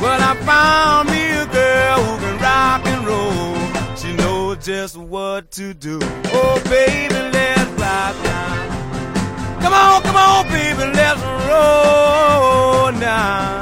Well, 0.00 0.20
I 0.20 0.34
found 0.44 1.08
me 1.10 1.22
a 1.30 1.46
girl 1.46 1.98
who 2.04 2.18
can 2.22 2.38
rock 2.40 2.86
and 2.86 3.06
roll. 3.06 3.96
She 3.96 4.12
knows 4.14 4.64
just 4.64 4.96
what 4.96 5.50
to 5.52 5.74
do. 5.74 5.98
Oh, 6.02 6.60
baby, 6.68 7.14
let's 7.14 7.70
rock 7.80 8.14
now. 8.24 9.60
Come 9.62 9.72
on, 9.72 10.02
come 10.02 10.16
on, 10.16 10.46
baby, 10.48 10.84
let's 10.98 11.20
roll 11.48 12.92
now. 13.00 13.60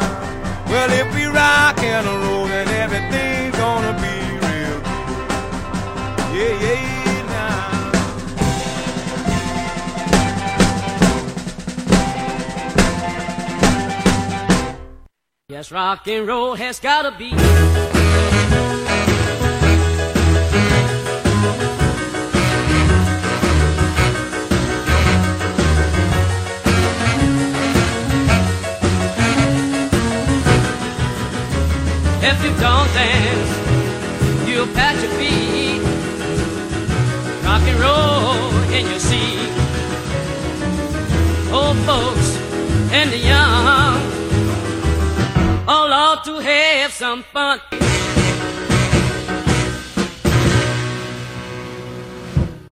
Well, 0.69 0.91
if 0.93 1.15
we 1.15 1.25
rock 1.27 1.79
and 1.83 2.07
roll, 2.07 2.47
then 2.47 2.69
everything's 2.69 3.57
gonna 3.57 3.93
be 4.05 4.17
real 4.47 4.81
good. 4.81 5.27
Yeah, 6.37 6.55
yeah, 6.67 6.94
Yes, 15.55 15.71
rock 15.71 16.09
and 16.09 16.27
roll 16.27 16.57
has 16.57 16.81
gotta 16.81 17.13
be. 17.13 17.27
If 17.27 17.33
you 32.43 32.51
don't 32.59 32.91
dance, 32.99 33.53
you'll 34.49 34.67
pat 34.75 35.01
your 35.01 35.13
feet. 35.21 35.83
Rock 37.45 37.63
and 37.63 37.79
roll 37.79 38.73
in 38.73 38.87
your 38.91 38.99
seat. 38.99 39.53
Old 41.53 41.77
folks 41.87 42.39
and 42.91 43.13
the 43.13 43.19
young 43.19 44.14
Oh, 45.67 45.73
all 45.73 45.93
ought 45.93 46.25
to 46.25 46.41
have 46.41 46.93
some 46.93 47.23
fun. 47.23 47.59